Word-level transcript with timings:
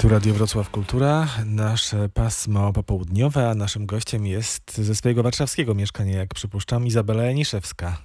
Tu 0.00 0.08
Radio 0.08 0.34
Wrocław 0.34 0.70
Kultura, 0.70 1.28
nasze 1.46 2.08
pasmo 2.08 2.72
popołudniowe, 2.72 3.48
a 3.48 3.54
naszym 3.54 3.86
gościem 3.86 4.26
jest 4.26 4.78
ze 4.78 4.94
swojego 4.94 5.22
warszawskiego 5.22 5.74
mieszkania, 5.74 6.18
jak 6.18 6.34
przypuszczam, 6.34 6.86
Izabela 6.86 7.24
Janiszewska. 7.24 8.02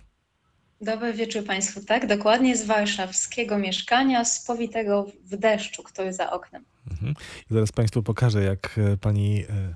Dobry 0.82 1.14
wieczór 1.14 1.44
Państwu. 1.44 1.86
Tak, 1.86 2.08
dokładnie 2.08 2.58
z 2.58 2.66
warszawskiego 2.66 3.58
mieszkania, 3.58 4.26
spowitego 4.26 5.06
w 5.26 5.38
deszczu, 5.38 5.84
który 5.84 6.14
za 6.14 6.32
oknem. 6.32 6.66
Mhm. 6.92 7.14
I 7.52 7.54
zaraz 7.54 7.72
Państwu 7.72 8.04
pokażę, 8.04 8.44
jak 8.44 8.80
e, 8.94 8.98
pani 8.98 9.44
e, 9.50 9.76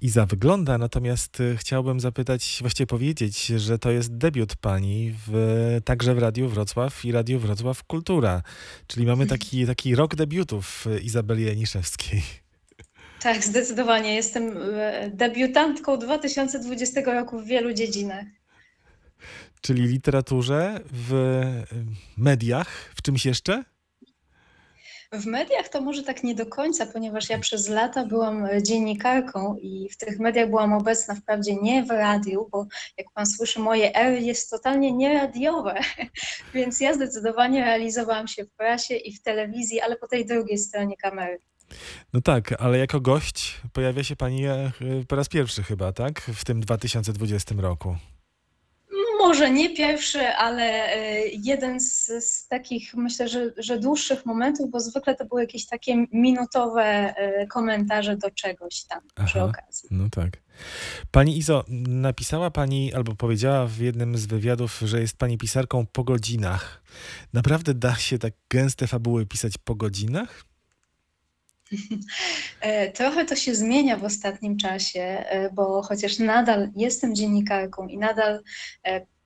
Iza 0.00 0.26
wygląda, 0.26 0.78
natomiast 0.78 1.40
e, 1.40 1.56
chciałbym 1.56 2.00
zapytać, 2.00 2.58
właściwie 2.60 2.86
powiedzieć, 2.86 3.46
że 3.46 3.78
to 3.78 3.90
jest 3.90 4.16
debiut 4.16 4.56
pani 4.56 5.14
w, 5.26 5.80
także 5.84 6.14
w 6.14 6.18
Radiu 6.18 6.48
Wrocław 6.48 7.04
i 7.04 7.12
Radiu 7.12 7.38
Wrocław 7.38 7.84
Kultura. 7.84 8.42
Czyli 8.86 9.06
mamy 9.06 9.26
taki, 9.26 9.66
taki 9.66 9.94
rok 9.94 10.14
debiutów 10.14 10.86
e, 10.86 10.98
Izabeli 10.98 11.46
Janiszewskiej. 11.46 12.22
Tak, 13.20 13.44
zdecydowanie. 13.44 14.14
Jestem 14.14 14.56
e, 14.74 15.10
debiutantką 15.14 15.96
2020 15.98 17.00
roku 17.00 17.40
w 17.40 17.46
wielu 17.46 17.72
dziedzinach. 17.72 18.24
Czyli 19.60 19.82
literaturze, 19.82 20.80
w 20.92 21.12
mediach, 22.16 22.92
w 22.94 23.02
czymś 23.02 23.26
jeszcze? 23.26 23.64
W 25.12 25.26
mediach 25.26 25.68
to 25.68 25.80
może 25.80 26.02
tak 26.02 26.24
nie 26.24 26.34
do 26.34 26.46
końca, 26.46 26.86
ponieważ 26.86 27.30
ja 27.30 27.38
przez 27.38 27.68
lata 27.68 28.06
byłam 28.06 28.44
e, 28.44 28.62
dziennikarką 28.62 29.56
i 29.56 29.88
w 29.88 29.96
tych 29.96 30.18
mediach 30.18 30.48
byłam 30.48 30.72
obecna 30.72 31.14
wprawdzie 31.14 31.56
nie 31.56 31.84
w 31.84 31.90
radiu, 31.90 32.48
bo 32.52 32.66
jak 32.98 33.06
pan 33.14 33.26
słyszy, 33.26 33.60
moje 33.60 33.94
R 33.94 34.22
jest 34.22 34.50
totalnie 34.50 34.92
nieradiowe, 34.92 35.80
więc 36.54 36.80
ja 36.80 36.94
zdecydowanie 36.94 37.64
realizowałam 37.64 38.28
się 38.28 38.44
w 38.44 38.50
prasie 38.50 38.94
i 38.94 39.16
w 39.16 39.22
telewizji, 39.22 39.80
ale 39.80 39.96
po 39.96 40.08
tej 40.08 40.26
drugiej 40.26 40.58
stronie 40.58 40.96
kamery. 40.96 41.38
No 42.12 42.20
tak, 42.20 42.54
ale 42.58 42.78
jako 42.78 43.00
gość 43.00 43.60
pojawia 43.72 44.04
się 44.04 44.16
pani 44.16 44.46
e, 44.46 44.72
po 45.08 45.16
raz 45.16 45.28
pierwszy 45.28 45.62
chyba, 45.62 45.92
tak? 45.92 46.20
W 46.20 46.44
tym 46.44 46.60
2020 46.60 47.54
roku. 47.58 47.96
Może 49.28 49.50
nie 49.50 49.70
pierwszy, 49.70 50.28
ale 50.28 50.62
e, 50.64 51.26
jeden 51.26 51.80
z, 51.80 52.06
z 52.06 52.46
takich, 52.46 52.94
myślę, 52.94 53.28
że, 53.28 53.52
że 53.56 53.78
dłuższych 53.78 54.26
momentów, 54.26 54.70
bo 54.70 54.80
zwykle 54.80 55.14
to 55.14 55.24
były 55.24 55.40
jakieś 55.40 55.66
takie 55.66 56.06
minutowe 56.12 56.82
e, 56.82 57.46
komentarze 57.46 58.16
do 58.16 58.30
czegoś 58.30 58.84
tam 58.84 59.00
przy 59.26 59.38
Aha. 59.38 59.44
okazji. 59.44 59.88
No 59.90 60.04
tak. 60.10 60.30
Pani 61.10 61.38
Izo, 61.38 61.64
napisała 61.88 62.50
pani 62.50 62.94
albo 62.94 63.14
powiedziała 63.14 63.66
w 63.66 63.78
jednym 63.78 64.18
z 64.18 64.26
wywiadów, 64.26 64.80
że 64.84 65.00
jest 65.00 65.16
pani 65.16 65.38
pisarką 65.38 65.86
po 65.92 66.04
godzinach. 66.04 66.82
Naprawdę 67.32 67.74
da 67.74 67.94
się 67.94 68.18
tak 68.18 68.32
gęste 68.50 68.86
fabuły 68.86 69.26
pisać 69.26 69.58
po 69.58 69.74
godzinach? 69.74 70.44
E, 72.60 72.92
Trochę 72.92 73.24
to 73.24 73.36
się 73.36 73.54
zmienia 73.54 73.96
w 73.96 74.04
ostatnim 74.04 74.56
czasie, 74.56 75.24
bo 75.52 75.82
chociaż 75.82 76.18
nadal 76.18 76.70
jestem 76.76 77.14
dziennikarką 77.14 77.86
i 77.86 77.98
nadal 77.98 78.42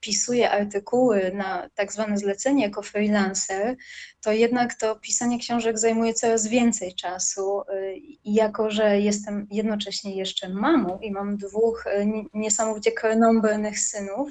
e, 0.02 0.06
pisuję 0.12 0.50
artykuły 0.50 1.32
na 1.34 1.68
tak 1.74 1.92
zwane 1.92 2.18
zlecenie 2.18 2.62
jako 2.62 2.82
freelancer, 2.82 3.76
to 4.20 4.32
jednak 4.32 4.74
to 4.74 4.96
pisanie 4.96 5.38
książek 5.38 5.78
zajmuje 5.78 6.14
coraz 6.14 6.46
więcej 6.46 6.94
czasu. 6.94 7.60
e, 7.68 7.96
I 7.96 8.34
jako, 8.34 8.70
że 8.70 9.00
jestem 9.00 9.46
jednocześnie 9.50 10.16
jeszcze 10.16 10.48
mamą 10.48 10.98
i 11.00 11.10
mam 11.10 11.36
dwóch 11.36 11.84
nie- 12.06 12.24
niesamowicie 12.34 12.92
krnąbrnych 12.92 13.78
synów, 13.78 14.30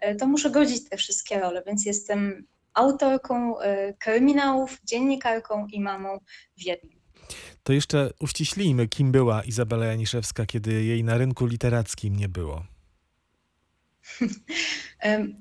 e, 0.00 0.14
to 0.14 0.26
muszę 0.26 0.50
godzić 0.50 0.88
te 0.88 0.96
wszystkie 0.96 1.40
role, 1.40 1.62
więc 1.66 1.86
jestem 1.86 2.46
autorką 2.74 3.54
kryminałów, 3.98 4.78
dziennikarką 4.84 5.66
i 5.66 5.80
mamą 5.80 6.18
w 6.58 6.62
jednym. 6.62 6.92
To 7.62 7.72
jeszcze 7.72 8.10
uściślijmy, 8.20 8.88
kim 8.88 9.12
była 9.12 9.42
Izabela 9.42 9.86
Janiszewska, 9.86 10.46
kiedy 10.46 10.84
jej 10.84 11.04
na 11.04 11.18
rynku 11.18 11.46
literackim 11.46 12.16
nie 12.16 12.28
było. 12.28 12.64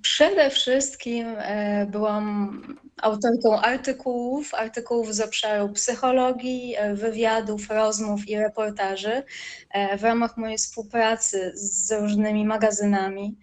Przede 0.02 0.50
wszystkim 0.50 1.28
e, 1.38 1.86
byłam 1.86 2.62
autorką 3.02 3.62
artykułów, 3.62 4.54
artykułów 4.54 5.16
z 5.16 5.22
obszaru 5.22 5.70
psychologii, 5.70 6.76
e, 6.78 6.94
wywiadów, 6.94 7.70
rozmów 7.70 8.30
i 8.30 8.38
reportaży 8.38 9.24
e, 9.70 9.98
w 9.98 10.04
ramach 10.04 10.38
mojej 10.38 10.58
współpracy 10.58 11.52
z 11.56 11.92
różnymi 11.92 12.46
magazynami, 12.46 13.38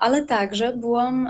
ale 0.00 0.26
także 0.26 0.72
byłam 0.72 1.28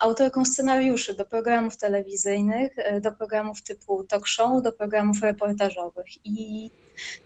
autorką 0.00 0.44
scenariuszy 0.44 1.14
do 1.14 1.24
programów 1.24 1.76
telewizyjnych, 1.76 2.76
do 3.00 3.12
programów 3.12 3.62
typu 3.62 4.04
talk 4.04 4.26
show, 4.26 4.62
do 4.62 4.72
programów 4.72 5.22
reportażowych. 5.22 6.06
I 6.24 6.70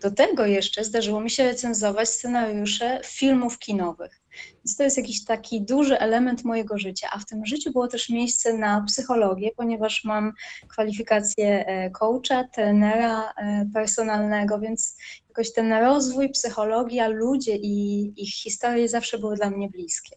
do 0.03 0.10
tego 0.10 0.47
jeszcze 0.47 0.84
zdarzyło 0.84 1.20
mi 1.20 1.31
się 1.31 1.44
recenzować 1.44 2.08
scenariusze 2.08 3.00
filmów 3.04 3.58
kinowych. 3.58 4.20
Więc 4.54 4.76
to 4.76 4.82
jest 4.82 4.97
jakiś 4.97 5.25
taki 5.25 5.62
duży 5.62 5.98
element 5.98 6.44
mojego 6.44 6.78
życia, 6.78 7.08
a 7.12 7.19
w 7.19 7.26
tym 7.26 7.47
życiu 7.47 7.72
było 7.72 7.88
też 7.88 8.08
miejsce 8.08 8.53
na 8.53 8.84
psychologię, 8.86 9.50
ponieważ 9.56 10.04
mam 10.04 10.32
kwalifikację 10.69 11.66
e, 11.66 11.91
coacha, 11.91 12.44
trenera 12.44 13.32
e, 13.36 13.66
personalnego, 13.75 14.58
więc 14.58 14.97
jakoś 15.28 15.53
ten 15.53 15.72
rozwój, 15.72 16.31
psychologia, 16.31 17.08
ludzie 17.08 17.56
i 17.56 18.02
ich 18.16 18.34
historie 18.34 18.88
zawsze 18.88 19.19
były 19.19 19.37
dla 19.37 19.50
mnie 19.50 19.69
bliskie. 19.69 20.14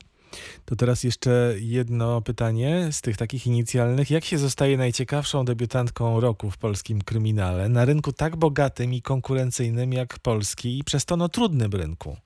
To 0.66 0.76
teraz 0.76 1.04
jeszcze 1.04 1.56
jedno 1.60 2.22
pytanie 2.22 2.88
z 2.92 3.02
tych 3.02 3.18
takich 3.18 3.48
inicjalnych. 3.48 4.12
Jak 4.12 4.26
się 4.26 4.38
zostaje 4.38 4.78
najciekawszą 4.78 5.46
debiutantką 5.46 6.20
roku 6.20 6.52
w 6.52 6.58
polskim 6.58 7.02
kryminale 7.02 7.70
na 7.70 7.86
rynku 7.86 8.14
tak 8.14 8.36
bogatym 8.36 8.94
i 8.94 9.02
konkurencyjnym 9.02 9.94
jak 9.94 10.20
polski 10.20 10.80
i 10.80 10.84
przez 10.84 11.06
to 11.06 11.18
no 11.18 11.30
trudnym 11.30 11.72
rynku? 11.72 12.18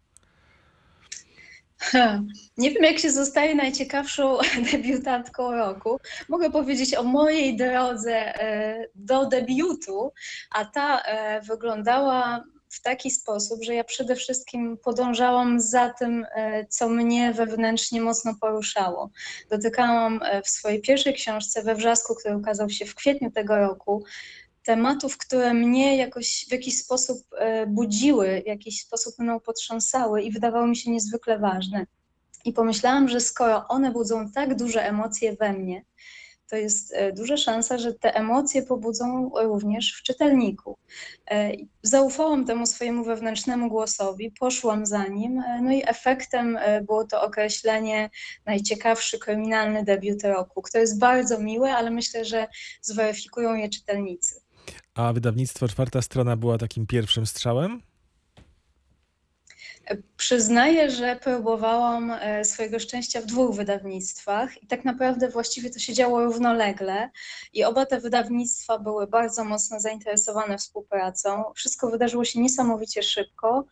Nie 2.57 2.72
wiem, 2.72 2.84
jak 2.84 3.00
się 3.00 3.12
zostaje 3.12 3.56
najciekawszą 3.56 4.38
debiutantką 4.72 5.51
roku. 5.51 6.00
Mogę 6.29 6.51
powiedzieć 6.51 6.95
o 6.95 7.03
mojej 7.03 7.57
drodze 7.57 8.16
e, 8.16 8.88
do 8.95 9.25
debiutu, 9.25 10.12
a 10.51 10.66
ta 10.66 11.01
e, 11.01 11.41
wyglądała 11.41 12.44
w 12.69 12.81
taki 12.81 13.11
sposób, 13.11 13.63
że 13.63 13.75
ja 13.75 13.83
przede 13.83 14.16
wszystkim 14.16 14.78
podążałam 14.78 15.59
za 15.59 15.89
tym, 15.89 16.25
e, 16.35 16.66
co 16.66 16.89
mnie 16.89 17.33
wewnętrznie 17.33 18.01
mocno 18.01 18.35
poruszało. 18.41 19.09
Dotykałam 19.50 20.19
e, 20.23 20.41
w 20.41 20.50
swojej 20.50 20.81
pierwszej 20.81 21.13
książce 21.13 21.63
We 21.63 21.75
Wrzasku, 21.75 22.16
który 22.16 22.38
ukazał 22.38 22.69
się 22.69 22.85
w 22.85 22.95
kwietniu 22.95 23.31
tego 23.31 23.57
roku, 23.57 24.03
tematów, 24.63 25.17
które 25.17 25.53
mnie 25.53 25.97
jakoś 25.97 26.45
w 26.50 26.51
jakiś 26.51 26.77
sposób 26.77 27.17
e, 27.38 27.67
budziły, 27.67 28.41
w 28.45 28.47
jakiś 28.47 28.81
sposób 28.81 29.19
mną 29.19 29.39
potrząsały 29.39 30.22
i 30.22 30.31
wydawały 30.31 30.67
mi 30.67 30.75
się 30.75 30.91
niezwykle 30.91 31.39
ważne. 31.39 31.85
I 32.45 32.53
pomyślałam, 32.53 33.09
że 33.09 33.19
skoro 33.19 33.67
one 33.67 33.91
budzą 33.91 34.31
tak 34.31 34.56
duże 34.56 34.83
emocje 34.83 35.35
we 35.35 35.53
mnie, 35.53 35.85
to 36.50 36.56
jest 36.56 36.94
e, 36.94 37.13
duża 37.13 37.38
szansa, 37.38 37.78
że 37.78 37.94
te 37.94 38.16
emocje 38.16 38.63
pobudzą 38.63 39.31
również 39.44 39.94
w 39.94 40.03
czytelniku. 40.03 40.78
E, 41.31 41.52
Zaufałam 41.84 42.46
temu 42.46 42.66
swojemu 42.66 43.03
wewnętrznemu 43.03 43.69
głosowi, 43.69 44.31
poszłam 44.40 44.86
za 44.86 45.07
nim, 45.07 45.40
e, 45.40 45.62
no 45.62 45.72
i 45.72 45.84
efektem 45.86 46.57
e, 46.57 46.81
było 46.81 47.06
to 47.06 47.22
określenie 47.22 48.09
najciekawszy 48.46 49.19
kryminalny 49.19 49.84
debiut 49.84 50.24
roku, 50.24 50.62
które 50.62 50.81
jest 50.81 51.00
bardzo 51.00 51.40
miłe, 51.40 51.75
ale 51.75 51.91
myślę, 51.91 52.25
że 52.25 52.47
zweryfikują 52.81 53.56
je 53.56 53.69
czytelnicy. 53.69 54.41
A 54.94 55.13
wydawnictwo 55.13 55.68
Czwarta 55.68 56.02
Strona 56.02 56.36
była 56.36 56.57
takim 56.57 56.88
pierwszym 56.88 57.25
strzałem? 57.25 57.81
Przyznaję, 60.18 60.92
że 60.92 61.20
próbowałam 61.24 62.12
e, 62.12 62.46
swojego 62.46 62.80
szczęścia 62.80 63.22
w 63.22 63.25
dwóch 63.25 63.56
wydawnictwach 63.56 64.64
i 64.64 64.68
tak 64.68 64.86
naprawdę 64.86 65.30
właściwie 65.30 65.70
to 65.70 65.80
się 65.80 65.94
działo 65.94 66.25
równolegle 66.25 67.09
i 67.53 67.64
oba 67.64 67.86
te 67.86 68.00
wydawnictwa 68.00 68.80
były 68.80 69.08
bardzo 69.08 69.44
mocno 69.44 69.80
zainteresowane 69.80 70.57
współpracą. 70.57 71.44
Wszystko 71.56 71.89
wydarzyło 71.89 72.25
się 72.25 72.39
niesamowicie 72.39 73.04
szybko, 73.04 73.66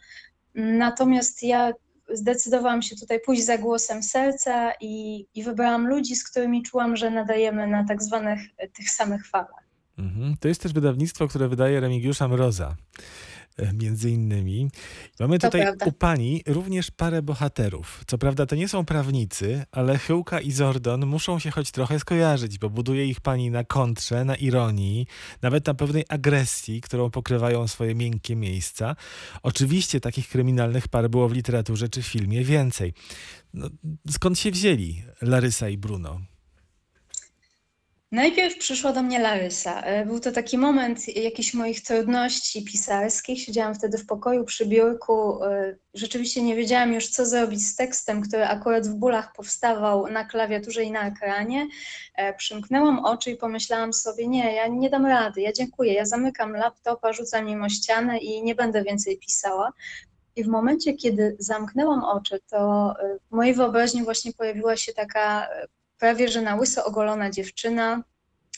natomiast 0.56 1.44
ja 1.44 1.74
zdecydowałam 2.14 2.82
się 2.82 2.96
tutaj 2.96 3.20
pójść 3.20 3.46
za 3.46 3.58
głosem 3.58 4.04
serca 4.04 4.72
i, 4.82 5.26
i 5.36 5.44
wybrałam 5.44 5.88
ludzi, 5.88 6.16
z 6.16 6.30
którymi 6.30 6.64
czułam, 6.64 6.96
że 6.96 7.10
nadajemy 7.10 7.68
na 7.68 7.86
tak 7.88 8.04
zwanych 8.04 8.40
e, 8.58 8.68
tych 8.68 8.90
samych 8.90 9.28
falach. 9.28 9.66
Mhm. 9.98 10.36
To 10.40 10.48
jest 10.48 10.62
też 10.62 10.74
wydawnictwo, 10.74 11.28
które 11.28 11.48
wydaje 11.48 11.80
Remigiusza 11.80 12.28
Mroza. 12.28 12.76
E, 13.58 13.74
Między 13.74 14.12
innymi. 14.12 14.70
Mamy 15.20 15.40
To 15.40 15.48
tutaj 15.48 15.62
prawda. 15.62 15.86
u 15.86 15.92
pani 15.92 16.44
również 16.48 16.92
parę 16.92 17.22
bohaterów. 17.22 18.04
Co 18.08 18.18
prawda 18.18 18.46
to 18.46 18.56
nie 18.56 18.68
są 18.68 18.86
prawnicy, 18.86 19.66
ale 19.72 19.98
Chyłka 19.98 20.40
i 20.42 20.52
Zordon 20.52 21.06
muszą 21.06 21.40
się 21.40 21.52
choć 21.52 21.72
trochę 21.72 22.00
skojarzyć, 22.00 22.60
bo 22.60 22.70
buduje 22.70 23.06
ich 23.06 23.22
pani 23.22 23.52
na 23.52 23.64
kontrze, 23.64 24.26
na 24.26 24.36
ironii, 24.36 25.08
nawet 25.42 25.68
na 25.68 25.74
pewnej 25.74 26.06
agresji, 26.10 26.82
którą 26.82 27.10
pokrywają 27.10 27.68
swoje 27.68 27.96
miękkie 27.96 28.36
miejsca. 28.36 28.96
Oczywiście 29.44 30.00
takich 30.00 30.30
kryminalnych 30.30 30.88
par 30.88 31.10
było 31.10 31.30
w 31.30 31.34
literaturze 31.34 31.90
czy 31.90 32.04
filmie 32.04 32.44
więcej. 32.44 32.94
No, 33.54 33.70
skąd 34.10 34.40
się 34.40 34.52
wzięli 34.52 35.04
Larysa 35.22 35.70
i 35.70 35.78
Bruno? 35.78 36.20
Najpierw 38.12 38.58
przyszła 38.58 38.94
do 38.94 39.04
mnie 39.04 39.20
Larysa. 39.20 39.82
E, 39.82 40.06
Był 40.06 40.20
to 40.20 40.32
taki 40.32 40.58
moment 40.58 41.08
jakichś 41.18 41.54
moich 41.54 41.82
trudności 41.84 42.64
pisarskich. 42.66 43.42
Siedziałam 43.42 43.76
wtedy 43.76 43.98
w 43.98 44.06
pokoju 44.06 44.46
przy 44.46 44.66
biurku. 44.66 45.44
E, 45.44 45.76
Rzeczywiście 45.94 46.42
nie 46.42 46.56
wiedziałam 46.56 46.94
już, 46.94 47.10
co 47.10 47.26
zrobić 47.26 47.68
z 47.68 47.76
tekstem, 47.76 48.22
który 48.22 48.46
akurat 48.46 48.88
w 48.88 48.94
bólach 48.94 49.34
powstawał 49.34 50.08
na 50.08 50.26
klawiaturze 50.26 50.84
i 50.84 50.92
na 50.92 51.08
ekranie. 51.08 51.68
E, 52.16 52.34
Przymknęłam 52.34 53.00
oczy 53.00 53.32
i 53.32 53.36
pomyślałam 53.38 53.94
sobie, 53.94 54.28
nie, 54.28 54.56
ja 54.56 54.68
nie 54.68 54.90
dam 54.90 55.06
rady, 55.06 55.42
ja 55.42 55.54
dziękuję, 55.54 55.94
ja 55.94 56.06
zamykam 56.06 56.54
laptopa, 56.54 57.14
rzucam 57.14 57.46
nim 57.46 57.64
o 57.64 57.70
ścianę 57.70 58.18
i 58.18 58.44
nie 58.44 58.56
będę 58.56 58.84
więcej 58.84 59.18
pisała. 59.18 59.72
I 60.36 60.44
w 60.44 60.48
momencie, 60.48 60.94
kiedy 60.94 61.36
zamknęłam 61.40 62.04
oczy, 62.04 62.40
to 62.50 62.94
w 63.32 63.36
mojej 63.36 63.54
wyobraźni 63.54 64.04
właśnie 64.04 64.34
pojawiła 64.34 64.78
się 64.78 64.94
taka 64.94 65.48
prawie 66.00 66.28
że 66.28 66.42
na 66.42 66.56
łyso 66.56 66.86
ogolona 66.86 67.30
dziewczyna 67.30 68.04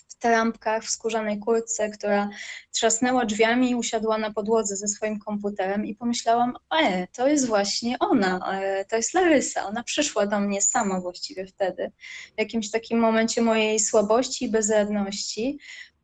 w 0.08 0.20
trampkach, 0.20 0.84
w 0.84 0.90
skórzanej 0.90 1.40
kurtce, 1.40 1.90
która 1.90 2.30
trzasnęła 2.72 3.26
drzwiami 3.26 3.70
i 3.70 3.76
usiadła 3.76 4.18
na 4.18 4.34
podłodze 4.34 4.76
ze 4.76 4.88
swoim 4.88 5.20
komputerem 5.20 5.86
i 5.86 5.96
pomyślałam, 5.96 6.54
e, 6.82 7.08
to 7.08 7.28
jest 7.28 7.48
właśnie 7.48 8.00
ona, 8.00 8.60
e, 8.62 8.86
to 8.86 8.96
jest 8.96 9.14
Larysa, 9.14 9.66
ona 9.66 9.84
przyszła 9.84 10.28
do 10.28 10.40
mnie 10.40 10.62
sama 10.62 11.02
właściwie 11.02 11.46
wtedy, 11.46 11.92
w 12.36 12.40
jakimś 12.40 12.72
takim 12.72 13.00
momencie 13.00 13.42
mojej 13.42 13.80
słabości 13.80 14.46
i 14.46 14.50
bezradności. 14.50 15.60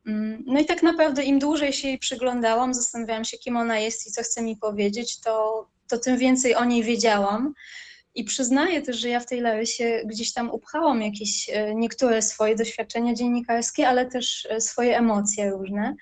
Mm, 0.08 0.44
No 0.48 0.60
i 0.60 0.66
tak 0.66 0.84
naprawdę 0.84 1.24
im 1.24 1.40
dłużej 1.40 1.74
się 1.74 1.88
jej 1.88 2.00
przyglądałam, 2.00 2.74
zastanawiałam 2.74 3.26
się, 3.26 3.38
kim 3.38 3.58
ona 3.58 3.80
jest 3.80 4.08
i 4.08 4.12
co 4.12 4.24
chce 4.24 4.42
mi 4.42 4.58
powiedzieć, 4.58 5.20
to, 5.20 5.68
to 5.88 5.98
tym 5.98 6.18
więcej 6.18 6.56
o 6.56 6.66
niej 6.66 6.84
wiedziałam. 6.84 7.54
I 8.16 8.24
przyznaję 8.24 8.82
też, 8.82 8.98
że 8.98 9.10
ja 9.10 9.20
w 9.20 9.26
tej 9.26 9.42
Larysie 9.42 10.02
gdzieś 10.06 10.34
tam 10.34 10.52
upchałam 10.52 11.02
jakieś 11.02 11.50
e, 11.50 11.76
niektóre 11.76 12.22
swoje 12.22 12.56
doświadczenia 12.56 13.14
dziennikarskie, 13.14 13.88
ale 13.88 14.06
też 14.06 14.48
e, 14.50 14.62
swoje 14.62 14.98
emocje 14.98 15.50
różne. 15.50 15.96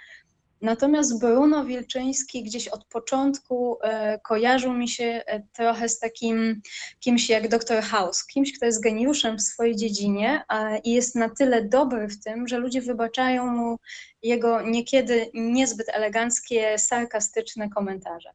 Natomiast 0.62 1.20
Bruno 1.20 1.66
Wilczyński 1.66 2.44
gdzieś 2.44 2.68
od 2.68 2.86
początku 2.86 3.78
e, 3.84 4.20
kojarzył 4.20 4.74
mi 4.74 4.88
się 4.88 5.24
trochę 5.54 5.90
z 5.90 6.00
takim 6.00 6.62
kimś 7.00 7.30
jak 7.30 7.48
Dr. 7.48 7.84
House, 7.84 8.26
kimś, 8.26 8.58
kto 8.58 8.66
jest 8.66 8.84
geniuszem 8.84 9.38
w 9.38 9.42
swojej 9.42 9.76
dziedzinie 9.76 10.44
a, 10.48 10.78
i 10.78 10.92
jest 10.92 11.16
na 11.16 11.30
tyle 11.30 11.66
dobry 11.66 12.08
w 12.08 12.24
tym, 12.24 12.48
że 12.48 12.58
ludzie 12.58 12.82
wybaczają 12.82 13.48
mu 13.48 13.80
jego 14.24 14.62
niekiedy 14.62 15.32
niezbyt 15.34 15.90
eleganckie, 15.90 16.78
sarkastyczne 16.78 17.70
komentarze. 17.70 18.30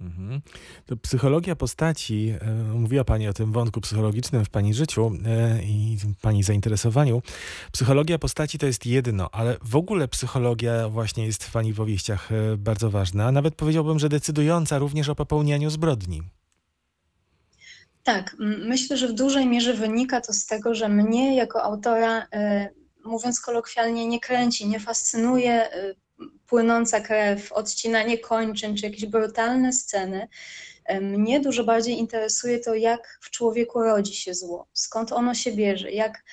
Mhm. 0.00 0.40
To 0.86 0.96
psychologia 0.96 1.56
postaci, 1.56 2.34
e, 2.40 2.54
mówiła 2.54 3.04
Pani 3.04 3.28
o 3.28 3.32
tym 3.32 3.52
wątku 3.52 3.80
psychologicznym 3.80 4.44
w 4.44 4.50
Pani 4.50 4.74
życiu 4.74 5.12
e, 5.26 5.62
i 5.62 5.98
Pani 6.20 6.42
zainteresowaniu. 6.42 7.22
Psychologia 7.72 8.18
postaci 8.18 8.58
to 8.58 8.66
jest 8.66 8.86
jedno, 8.86 9.30
ale 9.32 9.56
w 9.62 9.76
ogóle 9.76 10.08
psychologia 10.08 10.88
właśnie 10.88 11.26
jest 11.26 11.44
w 11.44 11.52
Pani 11.52 11.74
powieściach 11.74 12.32
e, 12.32 12.56
bardzo 12.56 12.90
ważna, 12.90 13.26
a 13.26 13.32
nawet 13.32 13.54
powiedziałbym, 13.54 13.98
że 13.98 14.08
decydująca 14.08 14.78
również 14.78 15.08
o 15.08 15.14
popełnianiu 15.14 15.70
zbrodni. 15.70 16.22
Tak, 18.02 18.36
myślę, 18.38 18.96
że 18.96 19.08
w 19.08 19.12
dużej 19.12 19.46
mierze 19.46 19.74
wynika 19.74 20.20
to 20.20 20.32
z 20.32 20.46
tego, 20.46 20.74
że 20.74 20.88
mnie 20.88 21.36
jako 21.36 21.62
autora, 21.62 22.26
mówiąc 23.04 23.40
kolokwialnie, 23.40 24.06
nie 24.06 24.20
kręci, 24.20 24.68
nie 24.68 24.80
fascynuje 24.80 25.68
płynąca 26.46 27.00
krew, 27.00 27.52
odcinanie 27.52 28.18
kończyn 28.18 28.76
czy 28.76 28.86
jakieś 28.86 29.06
brutalne 29.06 29.72
sceny. 29.72 30.28
E, 30.84 31.00
Mnie 31.00 31.40
dużo 31.40 31.64
bardziej 31.64 31.98
interesuje 31.98 32.58
to, 32.58 32.74
jak 32.74 33.18
w 33.22 33.30
człowieku 33.30 33.82
rodzi 33.82 34.14
się 34.14 34.34
zło, 34.34 34.68
skąd 34.72 35.12
ono 35.12 35.34
się 35.34 35.52
bierze, 35.52 35.90
jak 35.90 36.24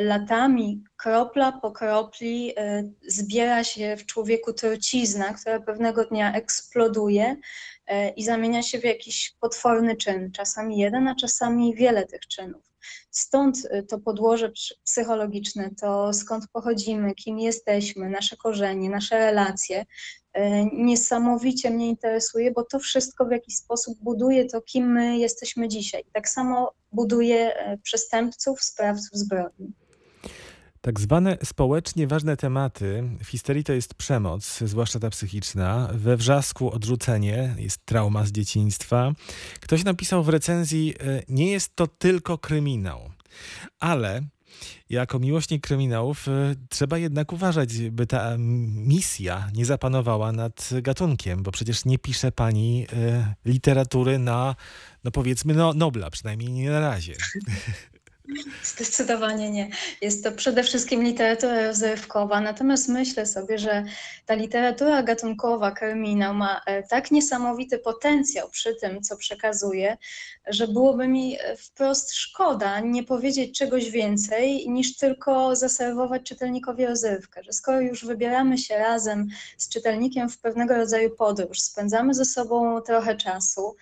latami, 0.00 0.84
kropla 0.96 1.52
po 1.52 1.72
kropli 1.72 2.52
e, 2.56 2.90
zbiera 3.06 3.64
się 3.64 3.96
w 3.96 4.06
człowieku 4.06 4.52
trucizna, 4.52 5.34
która 5.34 5.60
pewnego 5.60 6.04
dnia 6.04 6.32
eksploduje 6.32 7.36
e, 7.86 8.10
i 8.10 8.24
zamienia 8.24 8.62
się 8.62 8.78
w 8.78 8.84
jakiś 8.84 9.34
potworny 9.40 9.96
czyn, 9.96 10.32
czasami 10.32 10.78
jeden, 10.78 11.08
a 11.08 11.14
czasami 11.14 11.74
wiele 11.74 12.06
tych 12.06 12.20
czynów. 12.20 12.62
Stąd 13.10 13.58
e, 13.70 13.82
to 13.82 13.98
podłoże 13.98 14.48
psy- 14.48 14.74
psychologiczne, 14.84 15.70
to 15.80 16.12
skąd 16.12 16.44
pochodzimy, 16.52 17.14
kim 17.14 17.38
jesteśmy, 17.38 18.10
nasze 18.10 18.36
korzenie, 18.36 18.90
nasze 18.90 19.18
relacje, 19.18 19.84
e, 20.32 20.64
niesamowicie 20.64 21.70
mnie 21.70 21.88
interesuje, 21.88 22.50
bo 22.50 22.64
to 22.64 22.78
wszystko 22.78 23.26
w 23.26 23.30
jakiś 23.30 23.56
sposób 23.56 23.98
buduje 24.00 24.44
to, 24.44 24.62
kim 24.62 24.92
my 24.92 25.18
jesteśmy 25.18 25.68
dzisiaj. 25.68 26.04
Tak 26.12 26.28
samo 26.28 26.72
buduje 26.96 27.54
e, 27.54 27.78
przestępców, 27.78 28.62
sprawców 28.62 29.18
zbrodni. 29.18 29.72
Tak 30.80 31.00
zwane 31.00 31.38
społecznie 31.44 32.06
ważne 32.06 32.36
tematy 32.36 33.04
w 33.24 33.28
histerii 33.28 33.64
to 33.64 33.72
jest 33.72 33.94
przemoc, 33.94 34.58
zwłaszcza 34.58 35.00
ta 35.00 35.10
psychiczna. 35.10 35.88
We 35.94 36.16
wrzasku 36.16 36.70
odrzucenie 36.70 37.54
jest 37.58 37.78
trauma 37.84 38.26
z 38.26 38.32
dzieciństwa. 38.32 39.12
Ktoś 39.60 39.84
napisał 39.84 40.22
w 40.24 40.28
recenzji, 40.28 40.94
e, 41.00 41.22
nie 41.28 41.50
jest 41.50 41.76
to 41.76 41.86
tylko 41.86 42.38
kryminał, 42.38 43.10
ale 43.80 44.22
jako 44.90 45.18
miłośnik 45.18 45.66
kryminałów 45.66 46.28
e, 46.28 46.54
trzeba 46.68 46.98
jednak 46.98 47.32
uważać, 47.32 47.90
by 47.90 48.06
ta 48.06 48.36
misja 48.38 49.50
nie 49.54 49.64
zapanowała 49.64 50.32
nad 50.32 50.70
gatunkiem, 50.82 51.42
bo 51.42 51.52
przecież 51.52 51.84
nie 51.84 51.98
pisze 51.98 52.32
pani 52.32 52.86
e, 52.92 53.34
literatury 53.44 54.18
na, 54.18 54.54
no 55.04 55.10
powiedzmy, 55.10 55.54
no, 55.54 55.72
Nobla, 55.72 56.10
przynajmniej 56.10 56.52
nie 56.52 56.70
na 56.70 56.80
razie. 56.80 57.14
Zdecydowanie 58.62 59.50
nie. 59.50 59.70
Jest 60.00 60.24
to 60.24 60.32
przede 60.32 60.62
wszystkim 60.62 61.02
literatura 61.04 61.66
rozrywkowa, 61.66 62.40
natomiast 62.40 62.88
myślę 62.88 63.26
sobie, 63.26 63.58
że 63.58 63.84
ta 64.26 64.34
literatura 64.34 65.02
gatunkowa, 65.02 65.72
kryminał 65.72 66.34
ma 66.34 66.60
e, 66.66 66.82
tak 66.82 67.10
niesamowity 67.10 67.78
potencjał 67.78 68.48
przy 68.50 68.74
tym, 68.74 69.02
co 69.02 69.16
przekazuje, 69.16 69.96
że 70.46 70.68
byłoby 70.68 71.08
mi 71.08 71.36
e, 71.40 71.56
wprost 71.56 72.14
szkoda 72.14 72.80
nie 72.80 73.02
powiedzieć 73.02 73.58
czegoś 73.58 73.90
więcej, 73.90 74.70
niż 74.70 74.96
tylko 74.96 75.56
zaserwować 75.56 76.22
czytelnikowi 76.22 76.86
rozrywkę. 76.86 77.42
Że 77.42 77.52
skoro 77.52 77.80
już 77.80 78.04
wybieramy 78.04 78.58
się 78.58 78.78
razem 78.78 79.28
z 79.58 79.68
czytelnikiem 79.68 80.28
w 80.28 80.38
pewnego 80.38 80.74
rodzaju 80.74 81.10
podróż, 81.10 81.60
spędzamy 81.60 82.14
ze 82.14 82.24
sobą 82.24 82.80
trochę 82.80 83.16
czasu, 83.16 83.76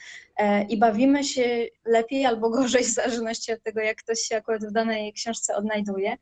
i 0.68 0.78
bawimy 0.78 1.24
się 1.24 1.66
lepiej 1.84 2.26
albo 2.26 2.50
gorzej, 2.50 2.84
w 2.84 2.88
zależności 2.88 3.52
od 3.52 3.62
tego, 3.62 3.80
jak 3.80 3.96
ktoś 3.96 4.20
się 4.20 4.36
akurat 4.36 4.64
w 4.64 4.72
danej 4.72 5.12
książce 5.12 5.56
odnajduje. 5.56 6.16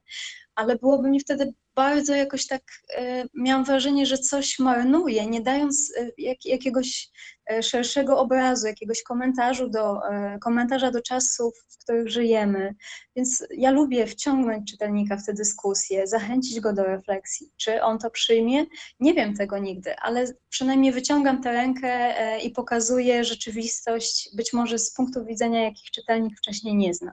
Ale 0.55 0.77
byłoby 0.77 1.11
mi 1.11 1.21
wtedy 1.21 1.53
bardzo 1.75 2.15
jakoś 2.15 2.47
tak, 2.47 2.63
e, 2.97 3.25
miałam 3.35 3.65
wrażenie, 3.65 4.07
że 4.07 4.19
coś 4.19 4.59
marnuję, 4.59 5.27
nie 5.27 5.41
dając 5.41 5.93
e, 5.97 6.09
jak, 6.19 6.45
jakiegoś 6.45 7.11
e, 7.51 7.63
szerszego 7.63 8.19
obrazu, 8.19 8.67
jakiegoś 8.67 9.03
komentarzu 9.03 9.69
do, 9.69 10.01
komentarza 10.41 10.91
do 10.91 11.03
czasów, 11.03 11.55
w 11.69 11.79
których 11.79 12.09
żyjemy. 12.09 12.75
Więc 13.17 13.47
ja 13.51 13.71
lubię 13.71 14.07
wciągnąć 14.07 14.71
czytelnika 14.71 15.17
w 15.17 15.27
tę 15.27 15.33
dyskusję, 15.33 16.07
zachęcić 16.07 16.61
go 16.61 16.73
do 16.73 16.85
refleksji. 16.85 17.51
Czy 17.57 17.83
on 17.83 17.99
to 17.99 18.11
przyjmie? 18.11 18.67
Nie 19.01 19.15
wiem 19.15 19.37
tego 19.37 19.59
nigdy, 19.59 19.97
ale 19.97 20.27
przynajmniej 20.49 20.93
wyciągam 20.93 21.43
tę 21.43 21.53
rękę 21.53 22.15
i 22.41 22.51
pokazuję 22.51 23.25
rzeczywistość, 23.25 24.31
być 24.37 24.53
może 24.53 24.79
z 24.79 24.95
punktu 24.95 25.25
widzenia, 25.25 25.65
jakich 25.65 25.91
czytelnik 25.91 26.39
wcześniej 26.39 26.77
nie 26.77 26.95
zna. 26.95 27.13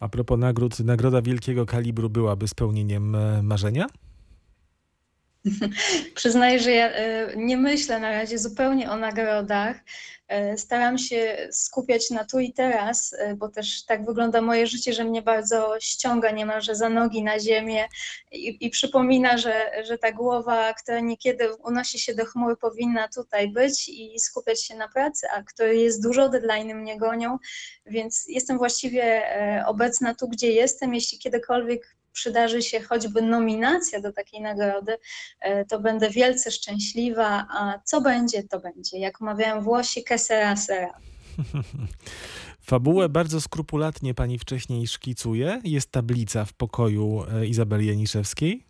A 0.00 0.08
propos 0.08 0.38
nagród, 0.38 0.80
nagroda 0.80 1.22
wielkiego 1.22 1.66
kalibru 1.66 2.10
byłaby 2.10 2.48
spełnieniem 2.48 3.14
e, 3.14 3.42
marzenia? 3.42 3.86
Przyznaję, 6.14 6.60
że 6.60 6.70
ja 6.70 6.90
e, 6.90 7.36
nie 7.36 7.56
myślę 7.56 8.00
na 8.00 8.10
razie 8.10 8.38
zupełnie 8.38 8.90
o 8.90 8.96
nagrodach. 8.96 9.76
E, 10.28 10.58
Staram 10.58 10.98
się 10.98 11.48
skupiać 11.52 12.10
na 12.10 12.24
tu 12.24 12.40
i 12.40 12.52
teraz, 12.52 13.14
e, 13.18 13.34
bo 13.34 13.48
też 13.48 13.84
tak 13.84 14.06
wygląda 14.06 14.40
moje 14.40 14.66
życie, 14.66 14.92
że 14.92 15.04
mnie 15.04 15.22
bardzo 15.22 15.76
ściąga 15.80 16.30
niemalże 16.30 16.74
za 16.74 16.88
nogi 16.88 17.22
na 17.22 17.40
ziemię 17.40 17.88
i, 18.32 18.66
i 18.66 18.70
przypomina, 18.70 19.38
że, 19.38 19.70
że 19.84 19.98
ta 19.98 20.12
głowa, 20.12 20.74
która 20.74 21.00
niekiedy 21.00 21.54
unosi 21.54 21.98
się 21.98 22.14
do 22.14 22.24
chmur, 22.24 22.58
powinna 22.58 23.08
tutaj 23.08 23.52
być 23.52 23.88
i 23.88 24.20
skupiać 24.20 24.64
się 24.64 24.76
na 24.76 24.88
pracy, 24.88 25.26
a 25.30 25.42
której 25.42 25.82
jest 25.82 26.02
dużo, 26.02 26.28
deadline'y 26.28 26.74
mnie 26.74 26.98
gonią, 26.98 27.38
więc 27.86 28.24
jestem 28.28 28.58
właściwie 28.58 29.22
obecna 29.66 30.14
tu, 30.14 30.28
gdzie 30.28 30.52
jestem. 30.52 30.94
Jeśli 30.94 31.18
kiedykolwiek 31.18 31.98
przydarzy 32.18 32.62
się 32.62 32.80
choćby 32.80 33.22
nominacja 33.22 34.00
do 34.00 34.12
takiej 34.12 34.40
nagrody, 34.40 34.98
e, 35.40 35.64
to 35.64 35.80
będę 35.80 36.10
wielce 36.10 36.50
szczęśliwa, 36.50 37.46
a 37.50 37.80
co 37.84 38.00
będzie, 38.00 38.42
to 38.42 38.60
będzie. 38.60 38.98
Jak 38.98 39.20
mawiają 39.20 39.62
Włosi, 39.62 40.04
que 40.04 40.18
sera, 40.18 40.56
sera. 40.56 40.94
Fabułę 42.70 43.08
bardzo 43.08 43.40
skrupulatnie 43.40 44.14
pani 44.14 44.38
wcześniej 44.38 44.86
szkicuje. 44.86 45.60
Jest 45.64 45.90
tablica 45.90 46.44
w 46.44 46.52
pokoju 46.52 47.24
e, 47.24 47.46
Izabeli 47.46 47.86
Janiszewskiej. 47.86 48.64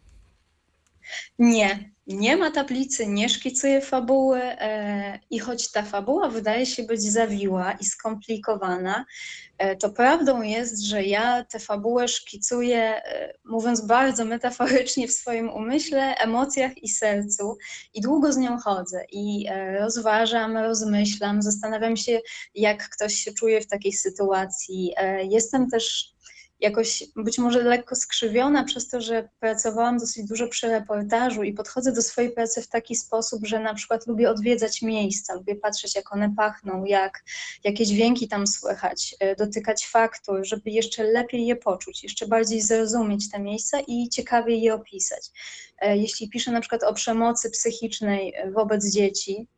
Nie, 1.39 1.91
nie 2.15 2.37
ma 2.37 2.51
tablicy, 2.51 3.07
nie 3.07 3.29
szkicuje 3.29 3.81
fabuły 3.81 4.43
e, 4.43 5.19
i 5.31 5.39
choć 5.39 5.71
ta 5.71 5.83
fabuła 5.83 6.29
wydaje 6.29 6.67
się 6.67 6.83
być 6.83 7.03
zawiła 7.03 7.73
i 7.73 7.85
skomplikowana, 7.85 9.05
e, 9.59 9.77
to 9.77 9.91
prawdą 9.91 10.43
jest, 10.43 10.83
że 10.83 11.05
ja 11.05 11.45
tę 11.45 11.59
fabułę 11.59 12.09
szkicuję, 12.09 13.05
e, 13.05 13.35
mówiąc 13.45 13.81
bardzo 13.81 14.25
metaforycznie, 14.25 15.09
w 15.09 15.13
swoim 15.13 15.51
umyśle, 15.51 16.15
emocjach 16.15 16.83
i 16.83 16.89
sercu 16.89 17.57
i 17.95 18.01
długo 18.01 18.33
z 18.33 18.37
nią 18.37 18.59
chodzę 18.59 19.05
i 19.13 19.47
e, 19.49 19.79
rozważam, 19.79 20.57
rozmyślam, 20.57 21.43
zastanawiam 21.43 21.97
się, 21.97 22.21
jak 22.55 22.89
ktoś 22.89 23.15
się 23.15 23.33
czuje 23.33 23.61
w 23.61 23.67
takiej 23.67 23.93
sytuacji. 23.93 24.93
E, 24.97 25.25
Jestem 25.25 25.71
też 25.71 26.15
jakoś 26.61 27.05
być 27.17 27.39
może 27.39 27.63
lekko 27.63 27.97
skrzywiona 27.97 28.65
przez 28.65 28.89
to, 28.89 29.01
że 29.01 29.29
pracowałam 29.41 29.99
dosyć 29.99 30.29
dużo 30.29 30.49
przy 30.49 30.69
reportażu 30.69 31.43
i 31.43 31.53
podchodzę 31.53 31.93
do 31.93 32.03
swojej 32.03 32.31
pracy 32.33 32.63
w 32.63 32.69
taki 32.69 32.97
sposób, 32.97 33.47
że 33.47 33.61
na 33.61 33.75
przykład 33.75 34.07
lubię 34.07 34.31
odwiedzać 34.31 34.83
miejsca, 34.83 35.35
lubię 35.35 35.57
patrzeć, 35.57 35.95
jak 35.95 36.13
one 36.13 36.35
pachną, 36.37 36.85
jak, 36.85 37.25
jakie 37.65 37.87
dźwięki 37.87 38.29
tam 38.29 38.47
słychać, 38.47 39.15
e, 39.21 39.37
dotykać 39.37 39.87
faktur, 39.87 40.47
żeby 40.47 40.71
jeszcze 40.71 41.05
lepiej 41.05 41.47
je 41.47 41.57
poczuć, 41.57 42.03
jeszcze 42.03 42.27
bardziej 42.27 42.61
zrozumieć 42.61 43.31
te 43.31 43.39
miejsca 43.39 43.81
i 43.81 44.09
ciekawiej 44.09 44.63
je 44.63 44.75
opisać. 44.75 45.31
E, 45.79 45.97
Jeśli 45.97 46.29
piszę 46.29 46.53
na 46.53 46.61
przykład 46.61 46.83
o 46.83 46.95
przemocy 46.95 47.51
psychicznej 47.51 48.35
e, 48.35 48.51
wobec 48.51 48.93
dzieci, 48.93 49.49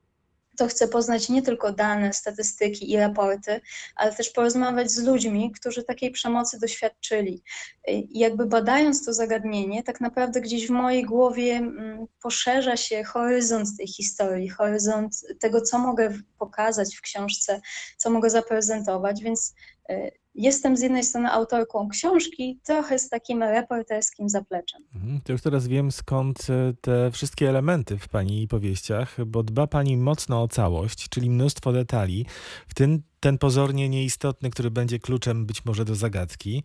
to 0.60 0.68
chcę 0.68 0.88
poznać 0.88 1.28
nie 1.28 1.42
tylko 1.42 1.72
dane, 1.72 2.12
statystyki 2.12 2.92
i 2.92 2.96
raporty, 2.96 3.60
ale 3.96 4.14
też 4.14 4.30
porozmawiać 4.30 4.90
z 4.90 5.02
ludźmi, 5.02 5.52
którzy 5.52 5.84
takiej 5.84 6.10
przemocy 6.10 6.58
doświadczyli. 6.58 7.42
I 7.88 8.18
jakby 8.18 8.46
badając 8.46 9.04
to 9.04 9.14
zagadnienie, 9.14 9.82
tak 9.82 10.00
naprawdę 10.00 10.40
gdzieś 10.40 10.66
w 10.66 10.70
mojej 10.70 11.04
głowie 11.04 11.52
mm, 11.56 12.06
poszerza 12.22 12.76
się 12.76 13.04
horyzont 13.04 13.68
tej 13.78 13.88
historii, 13.88 14.48
horyzont 14.48 15.24
tego, 15.38 15.60
co 15.60 15.78
mogę 15.78 16.12
pokazać 16.38 16.96
w 16.96 17.00
książce, 17.00 17.60
co 17.96 18.10
mogę 18.10 18.30
zaprezentować, 18.30 19.22
więc 19.22 19.54
y, 19.90 20.10
jestem 20.34 20.76
z 20.76 20.80
jednej 20.82 21.04
strony 21.04 21.30
autorką 21.30 21.88
książki, 21.88 22.60
trochę 22.64 22.98
z 22.98 23.08
takim 23.08 23.42
reporterskim 23.42 24.28
zapleczem. 24.28 24.82
Mhm, 24.94 25.20
To 25.24 25.32
już 25.32 25.42
teraz 25.42 25.66
wiem 25.66 25.92
skąd 25.92 26.46
e, 26.50 26.72
te 26.80 27.10
wszystkie 27.10 27.48
elementy 27.48 27.98
w 27.98 28.08
pani 28.08 28.48
powieściach, 28.48 29.24
bo 29.26 29.42
dba 29.42 29.66
pani 29.66 29.96
mocno 29.96 30.42
o 30.42 30.48
całość, 30.48 31.08
czyli 31.08 31.30
mnóstwo 31.30 31.72
detali, 31.72 32.26
w 32.68 32.74
tym 32.74 33.02
ten 33.20 33.38
pozornie 33.38 33.88
nieistotny, 33.88 34.50
który 34.50 34.70
będzie 34.70 34.98
kluczem 34.98 35.46
być 35.46 35.64
może 35.64 35.84
do 35.84 35.94
zagadki. 35.94 36.62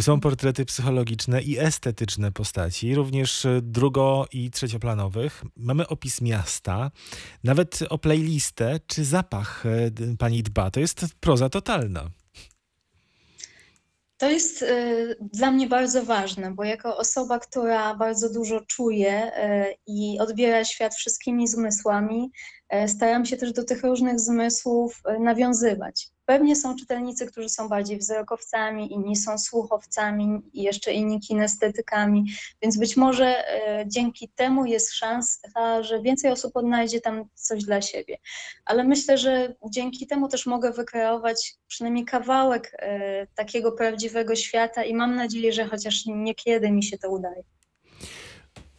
Są 0.00 0.20
portrety 0.20 0.64
psychologiczne 0.64 1.42
i 1.42 1.58
estetyczne 1.58 2.32
postaci, 2.32 2.94
również 2.94 3.44
e, 3.44 3.60
drugo- 3.62 4.26
i 4.32 4.50
trzecioplanowych. 4.50 5.44
Mamy 5.56 5.88
opis 5.88 6.20
miasta, 6.20 6.90
nawet 7.44 7.78
o 7.90 7.98
playlistę 7.98 8.80
czy 8.86 9.04
zapach 9.04 9.66
e, 9.66 10.16
pani 10.18 10.42
dba. 10.42 10.70
To 10.70 10.80
jest 10.80 11.06
proza 11.20 11.48
totalna. 11.48 12.10
To 14.18 14.30
jest 14.30 14.62
y, 14.62 15.16
dla 15.20 15.50
mnie 15.50 15.66
bardzo 15.66 16.02
ważne, 16.04 16.50
bo 16.54 16.64
jako 16.64 16.96
osoba, 16.96 17.38
która 17.38 17.94
bardzo 17.94 18.32
dużo 18.32 18.60
czuje 18.60 19.32
y, 19.44 19.74
i 19.86 20.18
odbiera 20.20 20.64
świat 20.64 20.94
wszystkimi 20.94 21.48
zmysłami, 21.48 22.30
staram 22.86 23.26
się 23.26 23.36
też 23.36 23.52
do 23.52 23.64
tych 23.64 23.82
różnych 23.82 24.20
zmysłów 24.20 25.02
y, 25.16 25.20
nawiązywać. 25.20 26.08
Pewnie 26.24 26.56
są 26.56 26.76
czytelnicy, 26.76 27.26
którzy 27.26 27.48
są 27.48 27.68
bardziej 27.68 27.98
wzrokowcami, 27.98 28.92
inni 28.92 29.16
są 29.16 29.38
słuchowcami 29.38 30.42
i 30.52 30.62
jeszcze 30.62 30.92
inni 30.92 31.20
kinestetykami, 31.20 32.24
więc 32.62 32.78
być 32.78 32.96
może 32.96 33.38
y, 33.38 33.88
dzięki 33.88 34.28
temu 34.28 34.64
jest 34.64 34.92
szansa, 34.92 35.82
że 35.82 36.02
więcej 36.02 36.30
osób 36.30 36.56
odnajdzie 36.56 37.00
tam 37.00 37.24
coś 37.34 37.64
dla 37.64 37.82
siebie 37.82 38.18
ale 38.66 38.84
myślę, 38.84 39.18
że 39.18 39.54
dzięki 39.70 40.06
temu 40.06 40.28
też 40.28 40.46
mogę 40.46 40.72
wykreować 40.72 41.54
przynajmniej 41.66 42.04
kawałek 42.04 42.72
e, 42.78 43.26
takiego 43.26 43.72
prawdziwego 43.72 44.36
świata 44.36 44.84
i 44.84 44.94
mam 44.94 45.14
nadzieję, 45.14 45.52
że 45.52 45.64
chociaż 45.64 46.06
niekiedy 46.06 46.70
mi 46.70 46.82
się 46.82 46.98
to 46.98 47.10
udaje. 47.10 47.42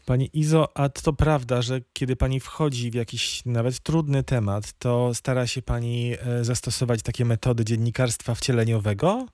Pani 0.07 0.29
Izo, 0.33 0.77
a 0.77 0.89
to 0.89 1.13
prawda, 1.13 1.61
że 1.61 1.81
kiedy 1.93 2.15
pani 2.15 2.39
wchodzi 2.39 2.91
w 2.91 2.93
jakiś 2.93 3.45
nawet 3.45 3.79
trudny 3.79 4.23
temat, 4.23 4.73
to 4.79 5.13
stara 5.13 5.47
się 5.47 5.61
pani 5.61 6.13
e, 6.19 6.45
zastosować 6.45 7.01
takie 7.01 7.25
metody 7.25 7.65
dziennikarstwa 7.65 8.35
wcieleniowego? 8.35 9.27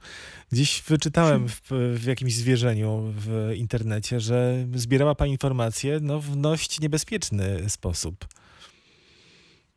Gdzieś 0.52 0.84
wyczytałem 0.88 1.48
w, 1.48 1.62
w 1.96 2.04
jakimś 2.04 2.36
zwierzeniu 2.36 3.14
w 3.18 3.52
internecie, 3.56 4.20
że 4.20 4.66
zbierała 4.76 5.16
pani 5.16 5.32
informacje 5.32 6.00
no, 6.02 6.20
w 6.20 6.36
dość 6.36 6.80
niebezpieczny 6.80 7.70
sposób. 7.70 8.26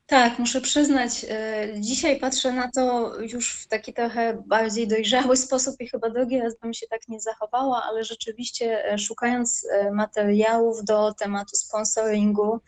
Tak, 0.06 0.38
muszę 0.38 0.60
przyznać, 0.60 1.26
e, 1.28 1.68
dzisiaj 1.80 2.20
patrzę 2.20 2.52
na 2.52 2.70
to 2.70 3.12
już 3.20 3.54
w 3.54 3.68
taki 3.68 3.92
trochę 3.92 4.42
bardziej 4.46 4.88
dojrzały 4.88 5.36
sposób 5.46 5.80
i 5.80 5.88
chyba 5.88 6.10
drugi 6.10 6.38
raz 6.40 6.58
bym 6.58 6.74
się 6.74 6.86
tak 6.86 7.08
nie 7.08 7.20
zachowała, 7.20 7.82
ale 7.82 8.04
rzeczywiście 8.04 8.92
e, 8.92 8.98
szukając 8.98 9.66
e, 9.72 9.90
materiałów 9.90 10.84
do 10.84 11.14
tematu 11.14 11.56
sponsoringu, 11.56 12.60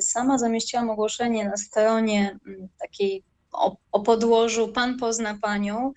sama 0.00 0.38
zamieściłam 0.38 0.90
ogłoszenie 0.90 1.44
na 1.44 1.56
stronie 1.56 2.38
mm, 2.46 2.68
takiej 2.78 3.22
o, 3.52 3.76
o 3.92 4.00
podłożu 4.00 4.68
Pan 4.68 4.98
pozna 4.98 5.38
panią 5.42 5.92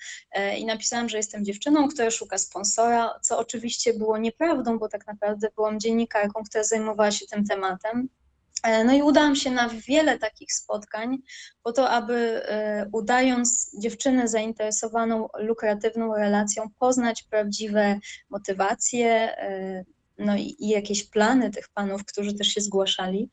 i 0.58 0.66
napisałam, 0.66 1.10
że 1.10 1.18
jestem 1.18 1.46
dziewczyną, 1.46 1.88
która 1.88 2.12
szuka 2.12 2.38
sponsora, 2.38 3.20
co 3.22 3.38
oczywiście 3.38 3.94
było 3.94 4.18
nieprawdą, 4.18 4.80
bo 4.80 4.90
tak 4.90 5.08
naprawdę 5.08 5.48
byłam 5.56 5.80
dziennikarką, 5.80 6.44
która 6.44 6.64
zajmowała 6.64 7.12
się 7.12 7.28
tym 7.28 7.46
tematem. 7.46 8.10
E, 8.64 8.84
No 8.84 8.94
i 8.94 9.02
udałam 9.02 9.36
się 9.36 9.52
na 9.52 9.70
wiele 9.70 10.20
takich 10.20 10.54
spotkań 10.54 11.18
po 11.64 11.72
to, 11.72 11.90
aby 11.90 12.16
e, 12.16 12.90
udając 12.94 13.72
dziewczynę 13.80 14.28
zainteresowaną 14.28 15.28
lukratywną 15.40 16.16
relacją, 16.16 16.70
poznać 16.80 17.24
prawdziwe 17.24 18.00
motywacje, 18.30 19.38
e, 19.38 19.86
no 20.18 20.38
i, 20.38 20.56
i 20.60 20.70
jakieś 20.70 21.04
plany 21.04 21.50
tych 21.50 21.70
panów, 21.70 22.06
którzy 22.06 22.34
też 22.34 22.48
się 22.48 22.62
zgłaszali. 22.62 23.30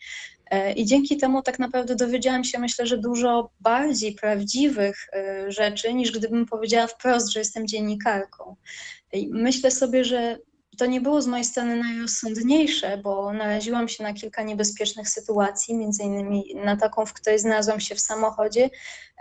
I 0.77 0.85
dzięki 0.85 1.17
temu 1.17 1.43
tak 1.43 1.59
naprawdę 1.59 1.97
dowiedziałam 1.97 2.45
się, 2.45 2.59
myślę, 2.59 2.87
że 2.87 2.99
dużo 2.99 3.51
bardziej 3.61 4.13
prawdziwych 4.15 5.09
rzeczy, 5.49 5.95
niż 5.95 6.13
gdybym 6.13 6.47
powiedziała 6.47 6.87
wprost, 6.87 7.29
że 7.29 7.39
jestem 7.39 7.67
dziennikarką. 7.67 8.57
I 9.13 9.29
myślę 9.33 9.71
sobie, 9.71 10.05
że 10.05 10.39
to 10.79 10.87
nie 10.87 11.01
było 11.01 11.23
z 11.23 11.27
mojej 11.27 11.45
strony 11.45 11.77
najrozsądniejsze, 11.77 12.99
bo 12.99 13.33
naraziłam 13.33 13.89
się 13.89 14.03
na 14.03 14.13
kilka 14.13 14.43
niebezpiecznych 14.43 15.09
sytuacji, 15.09 15.75
między 15.75 16.03
innymi 16.03 16.45
na 16.65 16.77
taką, 16.77 17.07
w 17.07 17.13
której 17.13 17.39
znalazłam 17.39 17.81
się 17.81 17.95
w 17.95 18.01
samochodzie 18.01 18.71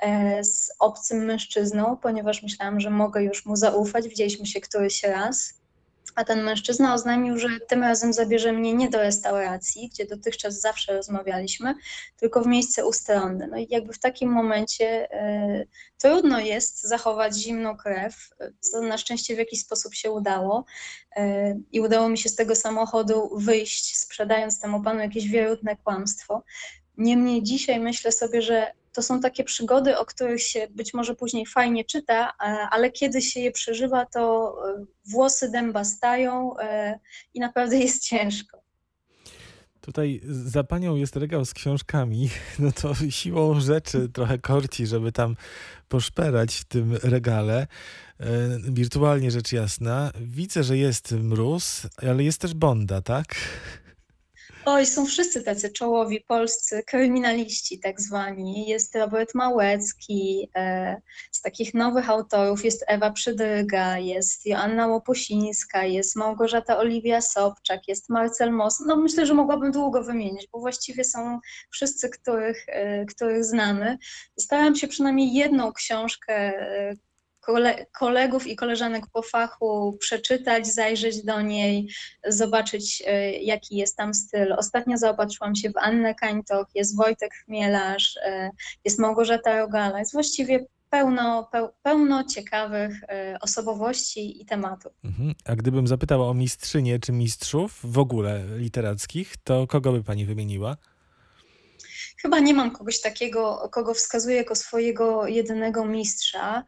e, 0.01 0.43
z 0.43 0.71
obcym 0.79 1.25
mężczyzną, 1.25 1.97
ponieważ 1.97 2.43
myślałam, 2.43 2.79
że 2.79 2.89
mogę 2.89 3.23
już 3.23 3.45
mu 3.45 3.55
zaufać. 3.55 4.07
Widzieliśmy 4.07 4.45
się 4.45 4.61
któryś 4.61 5.03
raz. 5.03 5.64
A 6.15 6.23
ten 6.23 6.43
mężczyzna 6.43 6.93
oznajmił, 6.93 7.39
że 7.39 7.47
tym 7.67 7.83
razem 7.83 8.13
zabierze 8.13 8.53
mnie 8.53 8.73
nie 8.73 8.89
do 8.89 8.97
restauracji, 8.97 9.89
gdzie 9.89 10.05
dotychczas 10.05 10.59
zawsze 10.59 10.93
rozmawialiśmy, 10.93 11.75
tylko 12.17 12.41
w 12.41 12.47
miejsce 12.47 12.85
ustronne. 12.85 13.47
No 13.47 13.57
i 13.57 13.67
jakby 13.69 13.93
w 13.93 13.99
takim 13.99 14.31
momencie 14.31 15.11
e, 15.11 15.65
trudno 15.97 16.39
jest 16.39 16.81
zachować 16.81 17.35
zimną 17.35 17.77
krew, 17.77 18.29
co 18.59 18.81
na 18.81 18.97
szczęście 18.97 19.35
w 19.35 19.39
jakiś 19.39 19.59
sposób 19.59 19.95
się 19.95 20.11
udało. 20.11 20.65
E, 21.15 21.55
I 21.71 21.81
udało 21.81 22.09
mi 22.09 22.17
się 22.17 22.29
z 22.29 22.35
tego 22.35 22.55
samochodu 22.55 23.29
wyjść, 23.37 23.97
sprzedając 23.97 24.59
temu 24.59 24.83
panu 24.83 24.99
jakieś 24.99 25.27
wierutne 25.27 25.75
kłamstwo. 25.75 26.43
Niemniej 26.97 27.43
dzisiaj 27.43 27.79
myślę 27.79 28.11
sobie, 28.11 28.41
że 28.41 28.71
to 28.95 29.01
są 29.01 29.19
takie 29.19 29.43
przygody, 29.43 29.97
o 29.97 30.05
których 30.05 30.41
się 30.41 30.67
być 30.71 30.93
może 30.93 31.15
później 31.15 31.45
fajnie 31.45 31.85
czyta, 31.85 32.33
a- 32.39 32.69
ale 32.69 32.91
kiedy 32.91 33.21
się 33.21 33.39
je 33.39 33.51
przeżywa, 33.51 34.05
to 34.05 34.53
e, 34.69 34.85
włosy 35.11 35.51
dęba 35.51 35.83
stają 35.83 36.57
e, 36.59 36.99
i 37.33 37.39
naprawdę 37.39 37.77
jest 37.85 38.03
ciężko. 38.03 38.65
Tutaj 39.81 40.21
za 40.25 40.63
panią 40.63 40.95
jest 40.95 41.15
regał 41.15 41.45
z 41.45 41.53
książkami, 41.53 42.29
no 42.59 42.71
to 42.71 42.93
siłą 43.09 43.59
rzeczy 43.59 44.09
trochę 44.09 44.37
korci, 44.39 44.87
żeby 44.87 45.11
tam 45.11 45.35
poszperać 45.87 46.55
w 46.55 46.65
tym 46.65 46.93
regale. 47.03 47.67
E, 48.19 48.27
wirtualnie 48.69 49.31
rzecz 49.31 49.51
jasna. 49.51 50.11
Widzę, 50.21 50.63
że 50.63 50.77
jest 50.77 51.11
mróz, 51.11 51.87
ale 52.09 52.23
jest 52.23 52.41
też 52.41 52.53
Bonda, 52.53 53.01
tak? 53.01 53.35
Oj, 54.67 54.85
są 54.85 55.05
wszyscy 55.05 55.43
tacy 55.43 55.69
czołowi 55.69 56.21
polscy 56.27 56.83
kryminaliści, 56.83 57.79
tak 57.79 58.01
zwani. 58.01 58.67
Jest 58.67 58.95
Robert 58.95 59.35
Małecki, 59.35 60.49
e, 60.55 61.01
z 61.31 61.41
takich 61.41 61.73
nowych 61.73 62.09
autorów 62.09 62.65
jest 62.65 62.85
Ewa 62.87 63.11
Przydryga, 63.11 63.97
jest 63.97 64.45
Joanna 64.45 64.87
Łoposińska, 64.87 65.83
jest 65.83 66.15
Małgorzata 66.15 66.77
Oliwia 66.77 67.21
Sobczak, 67.21 67.87
jest 67.87 68.09
Marcel 68.09 68.51
Moss. 68.51 68.83
No 68.87 68.97
myślę, 68.97 69.25
że 69.25 69.33
mogłabym 69.33 69.71
długo 69.71 70.03
wymienić, 70.03 70.47
bo 70.51 70.59
właściwie 70.59 71.03
są 71.03 71.39
wszyscy, 71.71 72.09
których, 72.09 72.65
e, 72.67 73.05
których 73.05 73.45
znamy. 73.45 73.97
Starałam 74.39 74.75
się 74.75 74.87
przynajmniej 74.87 75.33
jedną 75.33 75.73
książkę, 75.73 76.33
e, 76.33 76.95
kole, 77.45 77.85
kolegów 77.99 78.47
i 78.47 78.55
koleżanek 78.55 79.03
po 79.13 79.21
fachu 79.21 79.97
przeczytać, 79.99 80.67
zajrzeć 80.67 81.23
do 81.23 81.41
niej, 81.41 81.89
zobaczyć 82.27 83.03
e, 83.07 83.31
jaki 83.31 83.75
jest 83.75 83.97
tam 83.97 84.13
styl. 84.13 84.53
Ostatnio 84.53 84.97
zaopatrzyłam 84.97 85.55
się 85.55 85.69
w 85.69 85.77
Annę 85.77 86.15
Kańtok, 86.15 86.67
jest 86.75 86.97
Wojtek 86.97 87.33
Chmielarz, 87.33 88.17
e, 88.25 88.49
jest 88.85 88.99
Małgorzata 88.99 89.59
Rogala, 89.59 89.99
jest 89.99 90.13
właściwie 90.13 90.65
pełno, 90.89 91.49
peł, 91.51 91.69
pełno 91.83 92.23
ciekawych 92.23 93.03
e, 93.03 93.37
osobowości 93.41 94.41
i 94.41 94.45
tematów. 94.45 94.93
Mhm. 95.03 95.33
A 95.45 95.55
gdybym 95.55 95.87
zapytał 95.87 96.29
o 96.29 96.33
mistrzynię 96.33 96.99
czy 96.99 97.11
mistrzów 97.11 97.79
w 97.83 97.97
ogóle 97.99 98.43
literackich, 98.57 99.37
to 99.43 99.67
kogo 99.67 99.91
by 99.91 100.03
pani 100.03 100.25
wymieniła? 100.25 100.77
Chyba 102.17 102.39
nie 102.39 102.53
mam 102.53 102.71
kogoś 102.71 103.01
takiego, 103.01 103.69
kogo 103.71 103.93
wskazuję 103.93 104.35
jako 104.35 104.55
swojego 104.55 105.27
jedynego 105.27 105.85
mistrza. 105.85 106.63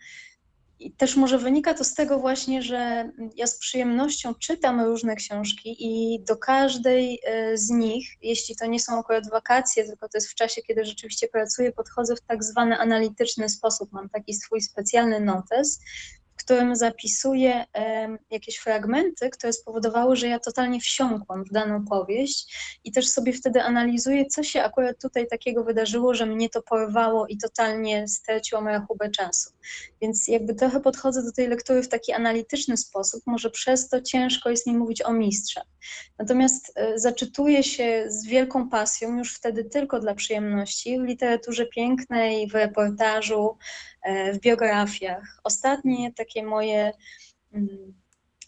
I 0.80 0.92
też 0.92 1.16
może 1.16 1.38
wynika 1.38 1.74
to 1.74 1.84
z 1.84 1.94
tego 1.94 2.20
właśnie, 2.20 2.62
że 2.62 3.12
ja 3.36 3.48
z 3.48 3.60
przyjemnością 3.60 4.36
czytam 4.36 4.82
różne 4.82 5.16
książki 5.16 5.76
i 5.80 6.24
do 6.24 6.38
każdej 6.38 7.20
e, 7.26 7.58
z 7.58 7.70
nich, 7.70 8.18
jeśli 8.22 8.56
to 8.56 8.66
nie 8.66 8.80
są 8.80 9.00
akurat 9.00 9.30
wakacje, 9.30 9.86
tylko 9.86 10.10
to 10.10 10.18
jest 10.18 10.30
w 10.30 10.36
czasie, 10.36 10.62
kiedy 10.62 10.86
rzeczywiście 10.86 11.28
pracuję, 11.28 11.72
podchodzę 11.72 12.16
w 12.16 12.22
tak 12.22 12.44
zwany 12.44 12.78
analityczny 12.78 13.50
sposób. 13.50 13.92
Mam 13.92 14.10
taki 14.10 14.34
swój 14.34 14.62
specjalny 14.62 15.20
notes, 15.20 15.80
którym 16.48 16.76
zapisuję 16.76 17.66
jakieś 18.32 18.58
fragmenty, 18.58 19.30
które 19.30 19.54
spowodowały, 19.54 20.16
że 20.16 20.28
ja 20.28 20.40
totalnie 20.40 20.80
wsiąkłam 20.80 21.44
w 21.44 21.52
daną 21.52 21.86
powieść 21.86 22.56
i 22.84 22.92
też 22.92 23.10
sobie 23.10 23.34
wtedy 23.34 23.62
analizuję, 23.62 24.26
co 24.26 24.44
się 24.44 24.64
akurat 24.64 25.02
tutaj 25.02 25.28
takiego 25.28 25.64
wydarzyło, 25.64 26.14
że 26.14 26.26
mnie 26.26 26.50
to 26.50 26.62
porwało 26.62 27.28
i 27.28 27.38
totalnie 27.38 28.08
straciłam 28.08 28.68
rachubę 28.68 29.10
czasu. 29.10 29.50
Więc 30.02 30.28
jakby 30.28 30.56
trochę 30.56 30.80
podchodzę 30.80 31.24
do 31.24 31.32
tej 31.32 31.48
lektury 31.48 31.84
w 31.84 31.90
taki 31.90 32.14
analityczny 32.14 32.78
sposób, 32.78 33.22
może 33.26 33.50
przez 33.50 33.90
to 33.90 34.02
ciężko 34.02 34.50
jest 34.50 34.68
mi 34.68 34.78
mówić 34.78 35.02
o 35.02 35.14
mistrzach. 35.14 35.66
Natomiast 36.20 36.72
e, 36.76 37.00
zaczytuję 37.00 37.64
się 37.64 38.06
z 38.08 38.26
wielką 38.26 38.70
pasją, 38.70 39.18
już 39.18 39.36
wtedy 39.36 39.64
tylko 39.64 40.00
dla 40.00 40.16
przyjemności, 40.16 41.00
w 41.00 41.04
literaturze 41.04 41.66
pięknej, 41.66 42.48
w 42.48 42.54
reportażu, 42.54 43.58
w 44.34 44.40
biografiach. 44.40 45.40
Ostatnie 45.44 46.14
takie 46.14 46.44
moje 46.44 46.92
mm, 47.54 47.94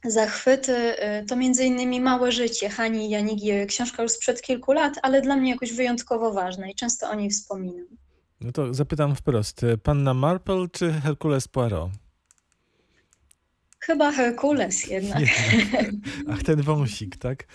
zachwyty 0.05 0.75
e, 0.75 1.25
to 1.25 1.35
między 1.35 1.65
innymi 1.65 2.01
Małe 2.01 2.31
życie 2.31 2.69
Hani 2.69 3.09
Janigiry. 3.09 3.65
Książka 3.65 4.03
już 4.03 4.11
sprzed 4.11 4.41
kilku 4.41 4.71
lat, 4.71 4.93
ale 5.01 5.21
dla 5.21 5.35
mnie 5.35 5.51
jakoś 5.51 5.73
wyjątkowo 5.73 6.33
ważna 6.33 6.69
i 6.69 6.75
często 6.75 7.09
o 7.09 7.15
niej 7.15 7.29
wspominam. 7.29 7.87
No 8.41 8.51
to 8.51 8.73
zapytam 8.73 9.15
wprost, 9.15 9.61
panna 9.83 10.13
Marple 10.13 10.67
czy 10.71 10.91
Hercules 10.91 11.47
Poirot? 11.47 11.91
Chyba 13.79 14.11
Herkules 14.11 14.87
jednak. 14.87 15.21
Jednak. 15.21 15.85
Ach, 16.31 16.43
ten 16.43 16.61
wąsik, 16.61 17.17
tak? 17.17 17.47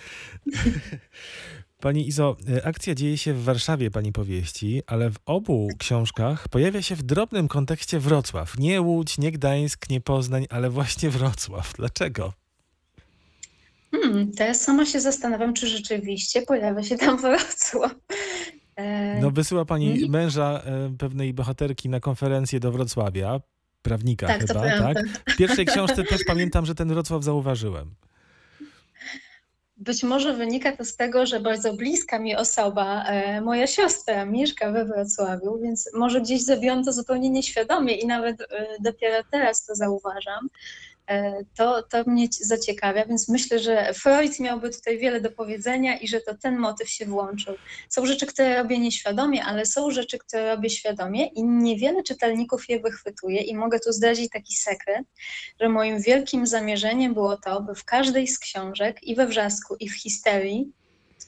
Pani 1.85 2.09
Izo, 2.09 2.37
e, 2.57 2.67
akcja 2.67 2.95
dzieje 2.95 3.19
się 3.19 3.35
w 3.35 3.45
Warszawie, 3.45 3.91
pani 3.91 4.13
powieści, 4.13 4.83
ale 4.87 5.11
w 5.11 5.17
obu 5.27 5.69
książkach 5.79 6.49
pojawia 6.49 6.83
się 6.83 6.97
w 6.97 7.03
drobnym 7.03 7.49
kontekście 7.49 7.99
Wrocław. 8.01 8.59
Nie 8.59 8.81
Łódź, 8.81 9.19
nie 9.19 9.33
Gdańsk, 9.33 9.91
nie 9.91 10.01
Poznań, 10.01 10.47
ale 10.51 10.71
właśnie 10.71 11.11
Wrocław. 11.11 11.73
Dlaczego? 11.77 12.33
Hmm, 13.91 14.33
teraz 14.33 14.61
sama 14.61 14.87
się 14.87 15.01
zastanawiam, 15.01 15.55
czy 15.55 15.69
rzeczywiście 15.69 16.43
pojawia 16.43 16.83
się 16.83 16.99
tam 16.99 17.21
Wrocław. 17.21 17.95
E, 18.77 19.21
No, 19.21 19.31
wysyła 19.31 19.65
pani 19.65 19.95
nie- 19.95 20.09
męża 20.09 20.63
e, 20.65 20.95
pewnej 20.99 21.35
bohaterki 21.35 21.89
na 21.89 22.01
konferencję 22.01 22.61
do 22.61 22.73
Wrocławia, 22.73 23.41
prawnika 23.83 24.27
tak, 24.27 24.41
chyba, 24.47 24.61
tak? 24.63 24.97
W 25.29 25.37
pierwszej 25.37 25.67
książce 25.67 26.05
też 26.05 26.21
pamiętam, 26.27 26.67
że 26.67 26.75
ten 26.75 26.89
Wrocław 26.89 27.25
zauważyłem. 27.25 27.95
Być 29.77 30.03
może 30.03 30.33
wynika 30.33 30.77
to 30.77 30.85
z 30.85 30.97
tego, 30.97 31.27
że 31.27 31.41
bardzo 31.41 31.75
bliska 31.75 32.19
mi 32.19 32.37
osoba, 32.37 33.05
e, 33.05 33.41
moja 33.41 33.67
siostra, 33.67 34.25
mieszka 34.25 34.73
we 34.73 34.85
Wrocławiu, 34.85 35.59
więc 35.59 35.91
może 35.95 36.21
gdzieś 36.21 36.45
zrobiłam 36.45 36.85
to 36.85 36.93
zupełnie 36.93 37.31
nieświadomie 37.31 37.95
i 37.95 38.07
nawet 38.07 38.41
e, 38.41 38.47
dopiero 38.81 39.25
teraz 39.31 39.67
to 39.67 39.75
zauważam. 39.75 40.49
E, 41.11 41.45
To, 41.57 41.83
to 41.83 42.05
mnie 42.07 42.29
ci- 42.29 42.45
zaciekawia, 42.45 43.05
więc 43.07 43.29
myślę, 43.29 43.59
że 43.59 43.95
Freud 43.95 44.41
miałby 44.41 44.71
tutaj 44.71 44.99
wiele 44.99 45.21
do 45.21 45.31
powiedzenia 45.31 45.99
i 45.99 46.09
że 46.09 46.21
to 46.21 46.35
ten 46.39 46.59
motyw 46.59 46.91
się 46.91 47.07
włączył. 47.07 47.55
Są 47.89 48.07
rzeczy, 48.07 48.27
które 48.27 48.57
robię 48.57 48.79
nieświadomie, 48.79 49.45
ale 49.45 49.67
są 49.67 49.91
rzeczy, 49.91 50.19
które 50.19 50.55
robię 50.55 50.71
świadomie 50.71 51.27
i 51.27 51.45
niewiele 51.45 52.03
czytelników 52.03 52.69
je 52.69 52.81
wychwytuje 52.81 53.41
i 53.43 53.57
mogę 53.57 53.81
tu 53.81 53.93
zdradzić 53.93 54.31
taki 54.31 54.55
sekret, 54.55 55.07
że 55.61 55.69
moim 55.69 56.01
wielkim 56.01 56.47
zamierzeniem 56.47 57.15
było 57.15 57.37
to, 57.37 57.61
by 57.61 57.75
w 57.75 57.85
każdej 57.85 58.29
z 58.29 58.39
książek 58.39 59.03
i 59.03 59.15
we 59.15 59.27
wrzasku, 59.27 59.77
i 59.81 59.89
w 59.89 59.95
histerii 60.03 60.73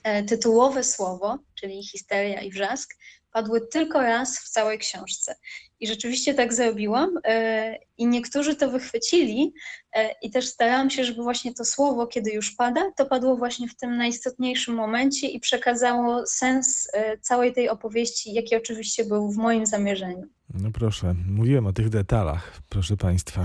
e, 0.03 0.23
tytułowe 0.23 0.85
słowo, 0.85 1.39
czyli 1.61 1.83
histeria 1.87 2.41
i 2.43 2.51
wrzask, 2.51 2.95
padły 3.37 3.61
tylko 3.61 4.03
raz 4.03 4.39
w 4.39 4.49
całej 4.49 4.79
książce. 4.79 5.35
I 5.81 5.87
rzeczywiście 5.87 6.35
tak 6.35 6.55
zrobiłam 6.55 7.11
e, 7.25 7.79
i 7.99 8.07
niektórzy 8.07 8.57
to 8.57 8.71
wychwycili 8.71 9.53
e, 9.97 10.11
i 10.23 10.31
też 10.31 10.47
starałam 10.47 10.91
się, 10.91 11.05
żeby 11.05 11.23
właśnie 11.23 11.55
to 11.55 11.65
słowo, 11.65 12.07
kiedy 12.07 12.31
już 12.31 12.51
pada, 12.51 12.91
to 12.97 13.07
padło 13.07 13.37
właśnie 13.37 13.69
w 13.69 13.77
tym 13.77 13.97
najistotniejszym 13.97 14.75
momencie 14.75 15.29
i 15.29 15.41
przekazało 15.41 16.27
sens 16.27 16.89
e, 16.93 17.19
całej 17.19 17.53
tej 17.53 17.69
opowieści, 17.69 18.33
jaki 18.33 18.57
oczywiście 18.57 19.05
był 19.05 19.33
w 19.33 19.37
moim 19.37 19.67
zamierzeniu. 19.67 20.27
No 20.55 20.71
proszę, 20.71 21.15
mówiłem 21.29 21.67
o 21.67 21.73
tych 21.73 21.89
detalach, 21.89 22.63
proszę 22.69 22.97
Państwa. 22.97 23.45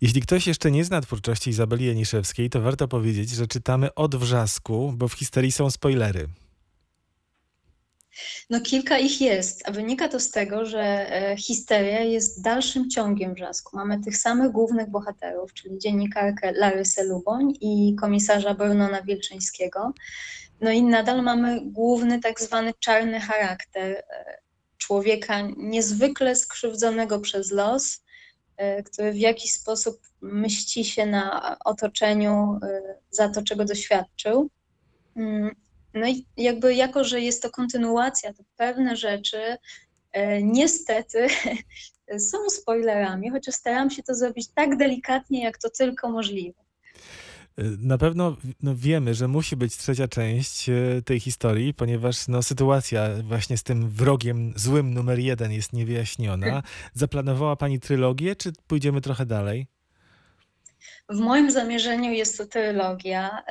Jeśli 0.00 0.20
ktoś 0.20 0.46
jeszcze 0.46 0.70
nie 0.70 0.84
zna 0.84 1.00
twórczości 1.00 1.50
Izabeli 1.50 1.86
Janiszewskiej, 1.86 2.50
to 2.50 2.60
warto 2.60 2.88
powiedzieć, 2.88 3.30
że 3.30 3.46
czytamy 3.46 3.94
od 3.94 4.16
wrzasku, 4.16 4.94
bo 4.96 5.08
w 5.08 5.12
historii 5.12 5.52
są 5.52 5.70
spoilery. 5.70 6.28
No 8.50 8.60
kilka 8.60 8.98
ich 8.98 9.20
jest, 9.20 9.68
a 9.68 9.72
wynika 9.72 10.08
to 10.08 10.20
z 10.20 10.30
tego, 10.30 10.64
że 10.64 10.82
e, 10.82 11.36
histeria 11.36 12.00
jest 12.00 12.42
dalszym 12.42 12.90
ciągiem 12.90 13.34
wrzasku. 13.34 13.76
Mamy 13.76 14.00
tych 14.00 14.16
samych 14.16 14.52
głównych 14.52 14.90
bohaterów, 14.90 15.54
czyli 15.54 15.78
dziennikarkę 15.78 16.52
Larysę 16.52 17.04
Luboń 17.04 17.52
i 17.60 17.96
komisarza 18.00 18.54
Brunona 18.54 19.02
Wilczyńskiego. 19.02 19.92
No 20.60 20.70
i 20.70 20.82
nadal 20.82 21.22
mamy 21.22 21.60
główny 21.64 22.20
tak 22.20 22.40
zwany 22.40 22.72
czarny 22.80 23.20
charakter 23.20 23.92
e, 23.92 24.38
człowieka 24.78 25.40
niezwykle 25.56 26.36
skrzywdzonego 26.36 27.20
przez 27.20 27.50
los, 27.50 28.04
e, 28.56 28.82
który 28.82 29.12
w 29.12 29.18
jakiś 29.18 29.52
sposób 29.52 30.00
mści 30.20 30.84
się 30.84 31.06
na 31.06 31.56
otoczeniu 31.64 32.58
za 33.10 33.28
to, 33.28 33.42
czego 33.42 33.64
doświadczył. 33.64 34.50
No 35.94 36.08
i 36.08 36.26
jakby 36.36 36.74
jako, 36.74 37.04
że 37.04 37.20
jest 37.20 37.42
to 37.42 37.50
kontynuacja, 37.50 38.32
to 38.32 38.42
pewne 38.56 38.96
rzeczy 38.96 39.56
e, 40.12 40.42
niestety 40.42 41.26
są 42.30 42.50
spoilerami, 42.50 43.30
chociaż 43.30 43.54
staram 43.54 43.90
się 43.90 44.02
to 44.02 44.14
zrobić 44.14 44.48
tak 44.54 44.76
delikatnie, 44.76 45.42
jak 45.42 45.58
to 45.58 45.70
tylko 45.70 46.10
możliwe. 46.10 46.64
Y, 47.58 47.76
Na 47.78 47.98
pewno 47.98 48.36
no, 48.62 48.74
wiemy, 48.76 49.14
że 49.14 49.28
musi 49.28 49.56
być 49.56 49.76
trzecia 49.76 50.08
część 50.08 50.68
y, 50.68 51.02
tej 51.04 51.20
historii, 51.20 51.74
ponieważ 51.74 52.28
no, 52.28 52.42
sytuacja 52.42 53.08
właśnie 53.22 53.58
z 53.58 53.62
tym 53.62 53.90
wrogiem 53.90 54.52
złym 54.56 54.94
numer 54.94 55.18
jeden 55.18 55.52
jest 55.52 55.72
niewyjaśniona. 55.72 56.62
Zaplanowała 56.94 57.56
Pani 57.56 57.80
trylogię, 57.80 58.36
czy 58.36 58.52
pójdziemy 58.66 59.00
trochę 59.00 59.26
dalej? 59.26 59.66
W 61.08 61.18
moim 61.18 61.50
zamierzeniu 61.50 62.12
jest 62.12 62.38
to 62.38 62.46
trylogia. 62.46 63.42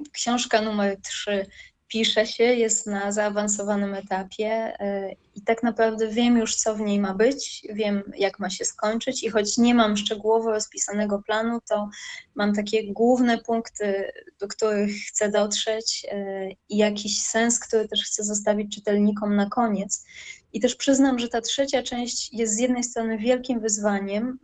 E, 0.00 0.04
Książka 0.12 0.62
numer 0.62 1.00
3 1.00 1.46
pisze 1.88 2.26
się, 2.26 2.44
jest 2.44 2.86
na 2.86 3.12
zaawansowanym 3.12 3.94
etapie 3.94 4.50
e, 4.80 5.12
i 5.34 5.42
tak 5.42 5.62
naprawdę 5.62 6.08
wiem 6.08 6.38
już, 6.38 6.56
co 6.56 6.74
w 6.74 6.80
niej 6.80 7.00
ma 7.00 7.14
być, 7.14 7.66
wiem, 7.72 8.02
jak 8.18 8.38
ma 8.38 8.50
się 8.50 8.64
skończyć 8.64 9.24
i 9.24 9.30
choć 9.30 9.58
nie 9.58 9.74
mam 9.74 9.96
szczegółowo 9.96 10.50
rozpisanego 10.50 11.22
planu, 11.22 11.60
to 11.68 11.90
mam 12.34 12.54
takie 12.54 12.92
główne 12.92 13.38
punkty, 13.38 14.12
do 14.40 14.48
których 14.48 14.90
chcę 15.08 15.30
dotrzeć 15.30 16.06
e, 16.10 16.48
i 16.68 16.76
jakiś 16.76 17.22
sens, 17.22 17.60
który 17.60 17.88
też 17.88 18.04
chcę 18.04 18.24
zostawić 18.24 18.74
czytelnikom 18.74 19.36
na 19.36 19.46
koniec. 19.46 20.06
I 20.52 20.60
też 20.60 20.76
przyznam, 20.76 21.18
że 21.18 21.28
ta 21.28 21.40
trzecia 21.40 21.82
część 21.82 22.32
jest 22.32 22.54
z 22.54 22.58
jednej 22.58 22.84
strony 22.84 23.18
wielkim 23.18 23.60
wyzwaniem 23.60 24.38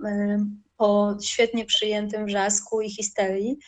po 0.77 1.17
świetnie 1.23 1.65
przyjętym 1.65 2.27
wrzasku 2.27 2.81
i 2.81 2.91
histerii, 2.91 3.59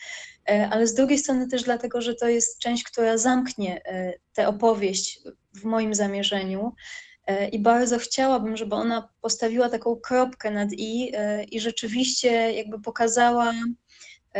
e, 0.49 0.69
ale 0.71 0.87
z 0.87 0.93
drugiej 0.93 1.17
strony 1.17 1.47
też 1.47 1.63
dlatego, 1.63 2.01
że 2.01 2.15
to 2.15 2.27
jest 2.27 2.59
część, 2.59 2.83
która 2.83 3.17
zamknie 3.17 3.85
e, 3.85 4.13
tę 4.33 4.47
opowieść 4.47 5.19
w 5.55 5.63
moim 5.63 5.93
zamierzeniu. 5.93 6.73
E, 7.27 7.49
I 7.49 7.59
bardzo 7.59 7.99
chciałabym, 7.99 8.57
żeby 8.57 8.75
ona 8.75 9.09
postawiła 9.21 9.69
taką 9.69 9.95
kropkę 9.95 10.51
nad 10.51 10.69
i 10.73 11.11
i 11.51 11.59
rzeczywiście 11.59 12.51
jakby 12.51 12.81
pokazała 12.81 13.53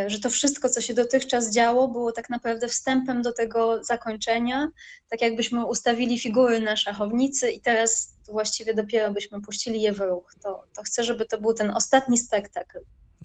że 0.07 0.19
to 0.19 0.29
wszystko, 0.29 0.69
co 0.69 0.81
się 0.81 0.93
dotychczas 0.93 1.53
działo, 1.53 1.87
było 1.87 2.11
tak 2.11 2.29
naprawdę 2.29 2.67
wstępem 2.67 3.21
do 3.21 3.33
tego 3.33 3.83
zakończenia, 3.83 4.69
tak 5.09 5.21
jakbyśmy 5.21 5.65
ustawili 5.65 6.19
figury 6.19 6.59
na 6.59 6.75
szachownicy 6.75 7.51
i 7.51 7.61
teraz 7.61 8.13
właściwie 8.31 8.73
dopiero 8.73 9.13
byśmy 9.13 9.41
puścili 9.41 9.81
je 9.81 9.93
w 9.93 9.99
ruch. 9.99 10.35
To, 10.43 10.63
to 10.75 10.83
chcę, 10.83 11.03
żeby 11.03 11.25
to 11.25 11.41
był 11.41 11.53
ten 11.53 11.71
ostatni 11.71 12.17
spektakl, 12.17 12.79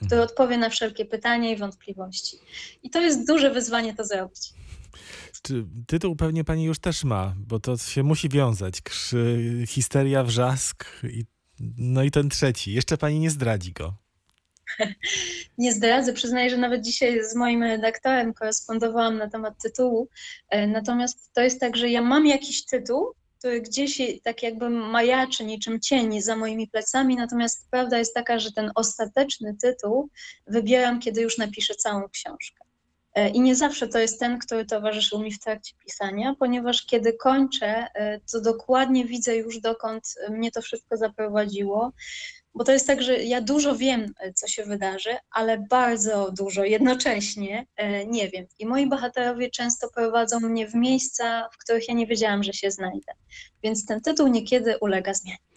który 0.07 0.23
odpowie 0.23 0.59
na 0.59 0.71
wszelkie 0.71 1.05
pytania 1.05 1.51
i 1.51 1.57
wątpliwości. 1.57 2.37
I 2.83 2.91
to 2.91 3.01
jest 3.01 3.27
duże 3.27 3.51
wyzwanie 3.51 3.95
to 3.95 4.05
zrobić. 4.05 4.53
Czy 5.43 5.65
tytuł 5.87 6.17
pewnie 6.17 6.45
pani 6.45 6.65
już 6.65 6.79
też 6.79 7.05
ma, 7.05 7.35
bo 7.39 7.61
to 7.61 7.77
się 7.77 8.03
musi 8.03 8.29
wiązać. 8.29 8.83
Krzy, 8.83 9.65
histeria, 9.67 10.25
wrzask 10.25 10.85
i 11.03 11.25
no 11.79 12.03
i 12.03 12.11
ten 12.11 12.29
trzeci. 12.29 12.73
Jeszcze 12.73 12.99
pani 12.99 13.19
nie 13.19 13.31
zdradzi 13.31 13.73
go. 13.73 14.02
Nie 15.59 15.73
zdradzę, 15.73 16.13
przyznaję, 16.13 16.51
że 16.51 16.57
nawet 16.57 16.83
dzisiaj 16.83 17.25
z 17.25 17.35
moim 17.35 17.63
redaktorem 17.63 18.35
korespondowałam 18.35 19.19
na 19.19 19.31
temat 19.31 19.55
tytułu. 19.63 20.09
E, 20.49 20.67
Natomiast 20.67 21.31
to 21.35 21.41
jest 21.41 21.61
tak, 21.61 21.77
że 21.77 21.89
ja 21.91 22.03
mam 22.03 22.27
jakiś 22.27 22.65
tytuł, 22.65 23.13
który 23.39 23.61
gdzieś 23.61 24.01
tak 24.23 24.43
jakby 24.43 24.71
majaczy 24.71 25.45
niczym 25.45 25.81
cień 25.81 26.23
za 26.23 26.37
moimi 26.37 26.69
plecami, 26.69 27.17
natomiast 27.17 27.67
prawda 27.71 27.99
jest 27.99 28.15
taka, 28.15 28.39
że 28.39 28.53
ten 28.53 28.71
ostateczny 28.75 29.57
tytuł 29.63 30.09
wybieram, 30.47 31.01
kiedy 31.01 31.21
już 31.21 31.39
napiszę 31.39 31.75
całą 31.75 32.09
książkę. 32.09 32.65
E, 33.15 33.29
I 33.29 33.41
nie 33.41 33.57
zawsze 33.57 33.89
to 33.89 33.99
jest 33.99 34.21
ten, 34.21 34.39
który 34.39 34.65
towarzyszył 34.67 35.21
mi 35.21 35.33
w 35.33 35.39
trakcie 35.41 35.75
pisania, 35.87 36.35
ponieważ 36.39 36.87
kiedy 36.87 37.13
kończę, 37.13 37.87
e, 37.95 38.21
to 38.33 38.41
dokładnie 38.41 39.05
widzę 39.05 39.37
już 39.37 39.61
dokąd 39.61 40.15
mnie 40.31 40.51
to 40.51 40.63
wszystko 40.63 40.97
zaprowadziło. 40.97 41.93
Bo 42.55 42.65
to 42.65 42.73
jest 42.73 42.87
tak, 42.87 43.03
że 43.03 43.17
ja 43.23 43.41
dużo 43.41 43.77
wiem, 43.77 44.15
e, 44.21 44.33
co 44.33 44.49
się 44.49 44.65
wydarzy, 44.65 45.17
ale 45.31 45.59
bardzo 45.71 46.33
dużo 46.39 46.65
jednocześnie 46.65 47.67
e, 47.77 48.07
nie 48.07 48.29
wiem. 48.29 48.47
I 48.59 48.67
moi 48.67 48.87
bohaterowie 48.87 49.51
często 49.51 49.89
prowadzą 49.91 50.41
mnie 50.41 50.69
w 50.69 50.75
miejsca, 50.75 51.49
w 51.53 51.59
których 51.59 51.89
ja 51.89 51.95
nie 51.95 52.07
wiedziałam, 52.07 52.43
że 52.43 52.53
się 52.53 52.71
znajdę. 52.71 53.13
Więc 53.63 53.87
ten 53.87 54.01
tytuł 54.01 54.27
niekiedy 54.29 54.79
ulega 54.81 55.15
zmianie. 55.15 55.52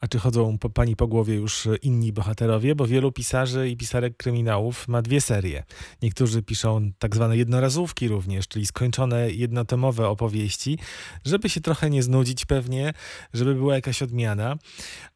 A 0.00 0.08
czy 0.08 0.18
chodzą 0.18 0.58
po 0.58 0.70
pani 0.70 0.96
po 0.96 1.06
głowie 1.06 1.34
już 1.34 1.68
inni 1.82 2.12
bohaterowie? 2.12 2.74
Bo 2.74 2.86
wielu 2.86 3.12
pisarzy 3.12 3.68
i 3.68 3.76
pisarek 3.76 4.16
kryminałów 4.16 4.88
ma 4.88 5.02
dwie 5.02 5.20
serie. 5.20 5.64
Niektórzy 6.02 6.42
piszą 6.42 6.90
tak 6.98 7.14
zwane 7.14 7.36
jednorazówki 7.36 8.08
również, 8.08 8.48
czyli 8.48 8.66
skończone 8.66 9.30
jednotomowe 9.30 10.08
opowieści, 10.08 10.78
żeby 11.24 11.48
się 11.48 11.60
trochę 11.60 11.90
nie 11.90 12.02
znudzić 12.02 12.44
pewnie, 12.44 12.92
żeby 13.34 13.54
była 13.54 13.74
jakaś 13.74 14.02
odmiana. 14.02 14.56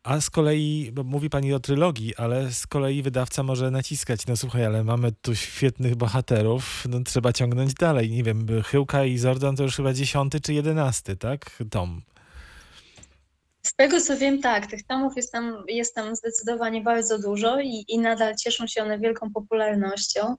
A 0.02 0.20
z 0.20 0.30
kolei, 0.30 0.90
bo 0.92 1.04
mówi 1.04 1.30
pani 1.30 1.54
o 1.54 1.60
trylogii, 1.60 2.16
ale 2.16 2.52
z 2.52 2.66
kolei 2.66 3.02
wydawca 3.02 3.42
może 3.42 3.70
naciskać, 3.70 4.26
no 4.26 4.36
słuchaj, 4.36 4.64
ale 4.64 4.84
mamy 4.84 5.12
tu 5.12 5.34
świetnych 5.34 5.96
bohaterów, 5.96 6.84
no 6.88 7.00
trzeba 7.00 7.32
ciągnąć 7.32 7.74
dalej. 7.74 8.10
Nie 8.10 8.22
wiem, 8.22 8.46
Chyłka 8.64 9.04
i 9.04 9.18
Zordon 9.18 9.56
to 9.56 9.62
już 9.62 9.76
chyba 9.76 9.92
dziesiąty 9.92 10.40
czy 10.40 10.54
jedenasty, 10.54 11.16
tak? 11.16 11.62
Tom. 11.70 12.02
Z 13.62 13.74
tego 13.74 14.00
co 14.00 14.16
wiem, 14.16 14.40
tak, 14.40 14.66
tych 14.66 14.86
tomów 14.86 15.16
jest 15.16 15.32
tam, 15.32 15.64
jest 15.68 15.94
tam 15.94 16.16
zdecydowanie 16.16 16.80
bardzo 16.80 17.18
dużo 17.18 17.60
i, 17.60 17.84
i 17.88 17.98
nadal 17.98 18.36
cieszą 18.36 18.66
się 18.66 18.82
one 18.82 18.98
wielką 18.98 19.30
popularnością. 19.32 20.36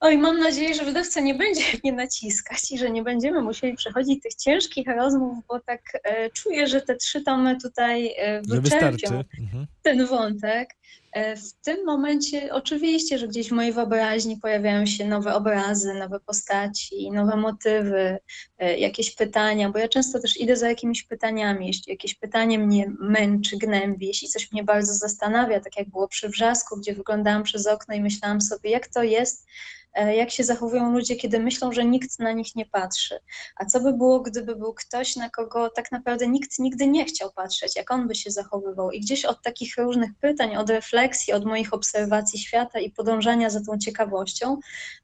Oj, 0.00 0.18
mam 0.18 0.38
nadzieję, 0.38 0.74
że 0.74 0.84
wydawca 0.84 1.20
nie 1.20 1.34
będzie 1.34 1.62
mnie 1.84 1.92
naciskać 1.92 2.70
i 2.70 2.78
że 2.78 2.90
nie 2.90 3.02
będziemy 3.02 3.42
musieli 3.42 3.76
przechodzić 3.76 4.22
tych 4.22 4.34
ciężkich 4.34 4.86
rozmów, 4.86 5.38
bo 5.48 5.60
tak 5.60 5.82
e, 6.04 6.30
czuję, 6.30 6.66
że 6.66 6.80
te 6.80 6.96
trzy 6.96 7.22
tomy 7.22 7.58
tutaj 7.60 8.14
e, 8.16 8.42
wyczerpią. 8.42 9.22
Mhm. 9.40 9.66
ten 9.82 10.06
wątek. 10.06 10.68
E, 11.12 11.36
W 11.36 11.52
tym 11.52 11.84
momencie 11.86 12.54
oczywiście, 12.54 13.18
że 13.18 13.28
gdzieś 13.28 13.48
w 13.48 13.52
mojej 13.52 13.72
wyobraźni 13.72 14.36
pojawiają 14.36 14.86
się 14.86 15.04
nowe 15.04 15.34
obrazy, 15.34 15.94
nowe 15.94 16.20
postaci, 16.20 17.10
nowe 17.10 17.36
motywy, 17.36 18.18
e, 18.58 18.78
jakieś 18.78 19.14
pytania, 19.14 19.70
bo 19.70 19.78
ja 19.78 19.88
często 19.88 20.20
też 20.20 20.36
idę 20.40 20.56
za 20.56 20.68
jakimiś 20.68 21.02
pytaniami. 21.02 21.66
Jeśli 21.66 21.92
jakieś 21.92 22.14
pytanie 22.14 22.58
mnie 22.58 22.92
męczy, 23.00 23.56
gnębi, 23.56 24.06
jeśli 24.06 24.28
coś 24.28 24.52
mnie 24.52 24.64
bardzo 24.64 24.94
zastanawia, 24.94 25.60
tak 25.60 25.76
jak 25.78 25.90
było 25.90 26.08
przy 26.08 26.28
Wrzasku, 26.28 26.76
gdzie 26.76 26.94
wyglądałam 26.94 27.42
przez 27.42 27.66
okno 27.66 27.94
i 27.94 28.00
myślałam 28.00 28.40
sobie, 28.40 28.70
jak 28.70 28.88
to 28.88 29.02
jest, 29.02 29.46
e, 29.94 30.16
jak 30.16 30.30
się 30.30 30.44
zachowują 30.44 30.92
ludzie, 30.92 31.16
kiedy 31.16 31.38
myślą, 31.40 31.72
że 31.72 31.84
nikt 31.84 32.18
na 32.18 32.32
nich 32.32 32.56
nie 32.56 32.66
patrzy. 32.66 33.18
A 33.56 33.64
co 33.64 33.80
by 33.80 33.92
było, 33.92 34.20
gdyby 34.20 34.56
był 34.56 34.74
ktoś, 34.74 35.16
na 35.16 35.30
kogo 35.30 35.70
tak 35.70 35.92
naprawdę 35.92 36.28
nikt 36.28 36.58
nigdy 36.58 36.86
nie 36.86 37.04
chciał 37.04 37.32
patrzeć, 37.32 37.76
jak 37.76 37.90
on 37.90 38.08
by 38.08 38.14
się 38.14 38.30
zachowywał? 38.30 38.90
I 38.90 39.00
gdzieś 39.00 39.24
od 39.24 39.42
takich 39.42 39.76
różnych 39.76 40.10
pytań, 40.20 40.56
od 40.56 40.70
refleksji, 40.70 41.01
od 41.34 41.44
moich 41.44 41.74
obserwacji 41.74 42.38
świata 42.38 42.80
i 42.80 42.90
podążania 42.90 43.50
za 43.50 43.60
tą 43.64 43.78
ciekawością, 43.78 44.58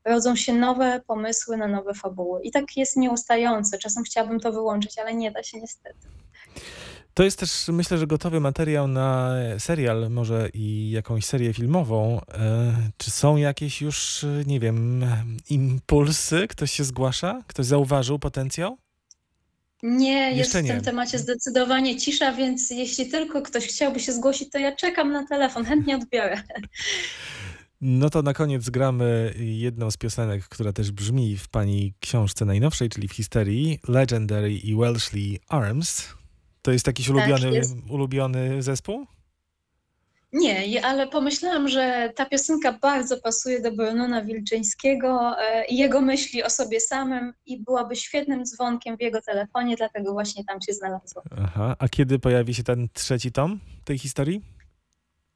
rodzą 0.04 0.36
się 0.36 0.52
nowe 0.52 1.00
pomysły 1.06 1.56
na 1.56 1.66
nowe 1.68 1.94
fabuły. 1.94 2.42
I 2.42 2.50
tak 2.50 2.76
jest 2.76 2.96
nieustające. 2.96 3.78
Czasem 3.78 4.04
chciałabym 4.04 4.40
to 4.40 4.52
wyłączyć, 4.52 4.98
ale 4.98 5.14
nie 5.14 5.30
da 5.30 5.42
się 5.42 5.60
niestety. 5.60 6.08
To 7.14 7.22
jest 7.22 7.38
też, 7.38 7.68
myślę, 7.68 7.98
że 7.98 8.06
gotowy 8.06 8.40
materiał 8.40 8.88
na 8.88 9.34
serial, 9.58 10.10
może 10.10 10.48
i 10.54 10.90
jakąś 10.90 11.24
serię 11.24 11.54
filmową. 11.54 12.20
E, 12.28 12.74
Czy 12.96 13.10
są 13.10 13.36
jakieś 13.36 13.82
już, 13.82 14.26
nie 14.46 14.60
wiem, 14.60 15.06
impulsy? 15.50 16.48
Ktoś 16.48 16.70
się 16.70 16.84
zgłasza? 16.84 17.42
Ktoś 17.46 17.66
zauważył 17.66 18.18
potencjał? 18.18 18.78
Nie, 19.82 20.32
jest 20.32 20.56
w 20.58 20.66
tym 20.66 20.80
temacie 20.80 21.18
zdecydowanie 21.18 21.96
cisza, 22.00 22.32
więc 22.32 22.70
jeśli 22.70 23.06
tylko 23.06 23.42
ktoś 23.42 23.66
chciałby 23.66 24.00
się 24.00 24.12
zgłosić, 24.12 24.50
to 24.50 24.58
ja 24.58 24.76
czekam 24.76 25.12
na 25.12 25.26
telefon, 25.26 25.64
chętnie 25.64 25.96
odbiorę. 25.96 26.42
No 27.80 28.10
to 28.10 28.22
na 28.22 28.34
koniec 28.34 28.70
gramy 28.70 29.34
jedną 29.38 29.90
z 29.90 29.96
piosenek, 29.96 30.44
która 30.48 30.72
też 30.72 30.90
brzmi 30.92 31.36
w 31.36 31.48
pani 31.48 31.94
książce 32.00 32.44
najnowszej, 32.44 32.88
czyli 32.88 33.08
w 33.08 33.12
historii 33.12 33.78
Legendary 33.88 34.52
i 34.54 34.76
Welshly 34.76 35.38
Arms. 35.48 36.08
To 36.62 36.72
jest 36.72 36.86
jakiś 36.86 37.08
ulubiony, 37.08 37.42
Tak, 37.42 37.52
jest. 37.52 37.74
ulubiony 37.88 38.62
zespół? 38.62 39.06
Nie, 40.32 40.84
ale 40.84 41.06
pomyślałam, 41.06 41.68
że 41.68 42.12
ta 42.16 42.26
piosenka 42.26 42.72
bardzo 42.72 43.20
pasuje 43.20 43.60
do 43.60 43.72
Brunona 43.72 44.24
Wilczyńskiego 44.24 45.36
e, 45.38 45.66
i 45.66 45.76
jego 45.76 46.00
myśli 46.00 46.42
o 46.42 46.50
sobie 46.50 46.80
samym 46.80 47.32
i 47.46 47.62
byłaby 47.62 47.96
świetnym 47.96 48.44
dzwonkiem 48.44 48.96
w 48.96 49.00
jego 49.00 49.22
telefonie, 49.22 49.76
dlatego 49.76 50.12
właśnie 50.12 50.44
tam 50.44 50.60
się 50.60 50.72
znalazła. 50.72 51.22
Aha. 51.42 51.76
A 51.78 51.88
kiedy 51.88 52.18
pojawi 52.18 52.54
się 52.54 52.62
ten 52.62 52.88
trzeci 52.92 53.32
tom 53.32 53.60
tej 53.84 53.98
historii? 53.98 54.42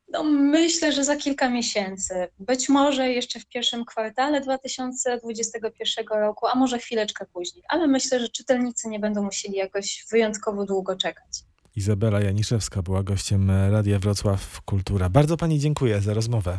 No, 0.09 0.25
myślę, 0.25 0.93
że 0.93 1.05
za 1.05 1.17
kilka 1.17 1.51
miesięcy, 1.51 2.29
być 2.39 2.69
może 2.69 3.09
jeszcze 3.09 3.41
w 3.41 3.47
pierwszym 3.47 3.85
kwartale 3.85 4.41
2021 4.41 6.07
roku, 6.09 6.47
a 6.47 6.55
może 6.55 6.79
chwileczkę 6.79 7.27
później, 7.33 7.65
ale 7.69 7.87
myślę, 7.87 8.21
że 8.21 8.29
czytelnicy 8.29 8.89
nie 8.89 8.99
będą 8.99 9.23
musieli 9.23 9.57
jakoś 9.57 10.07
wyjątkowo 10.11 10.65
długo 10.65 10.97
czekać. 10.97 11.52
Izabela 11.77 12.21
Janiszewska 12.21 12.83
była 12.83 13.03
gościem 13.03 13.51
Radia 13.51 13.99
Wrocław 13.99 14.61
Kultura. 14.61 15.09
Bardzo 15.09 15.37
pani 15.37 15.59
dziękuję 15.59 16.01
za 16.01 16.15
rozmowę. 16.15 16.59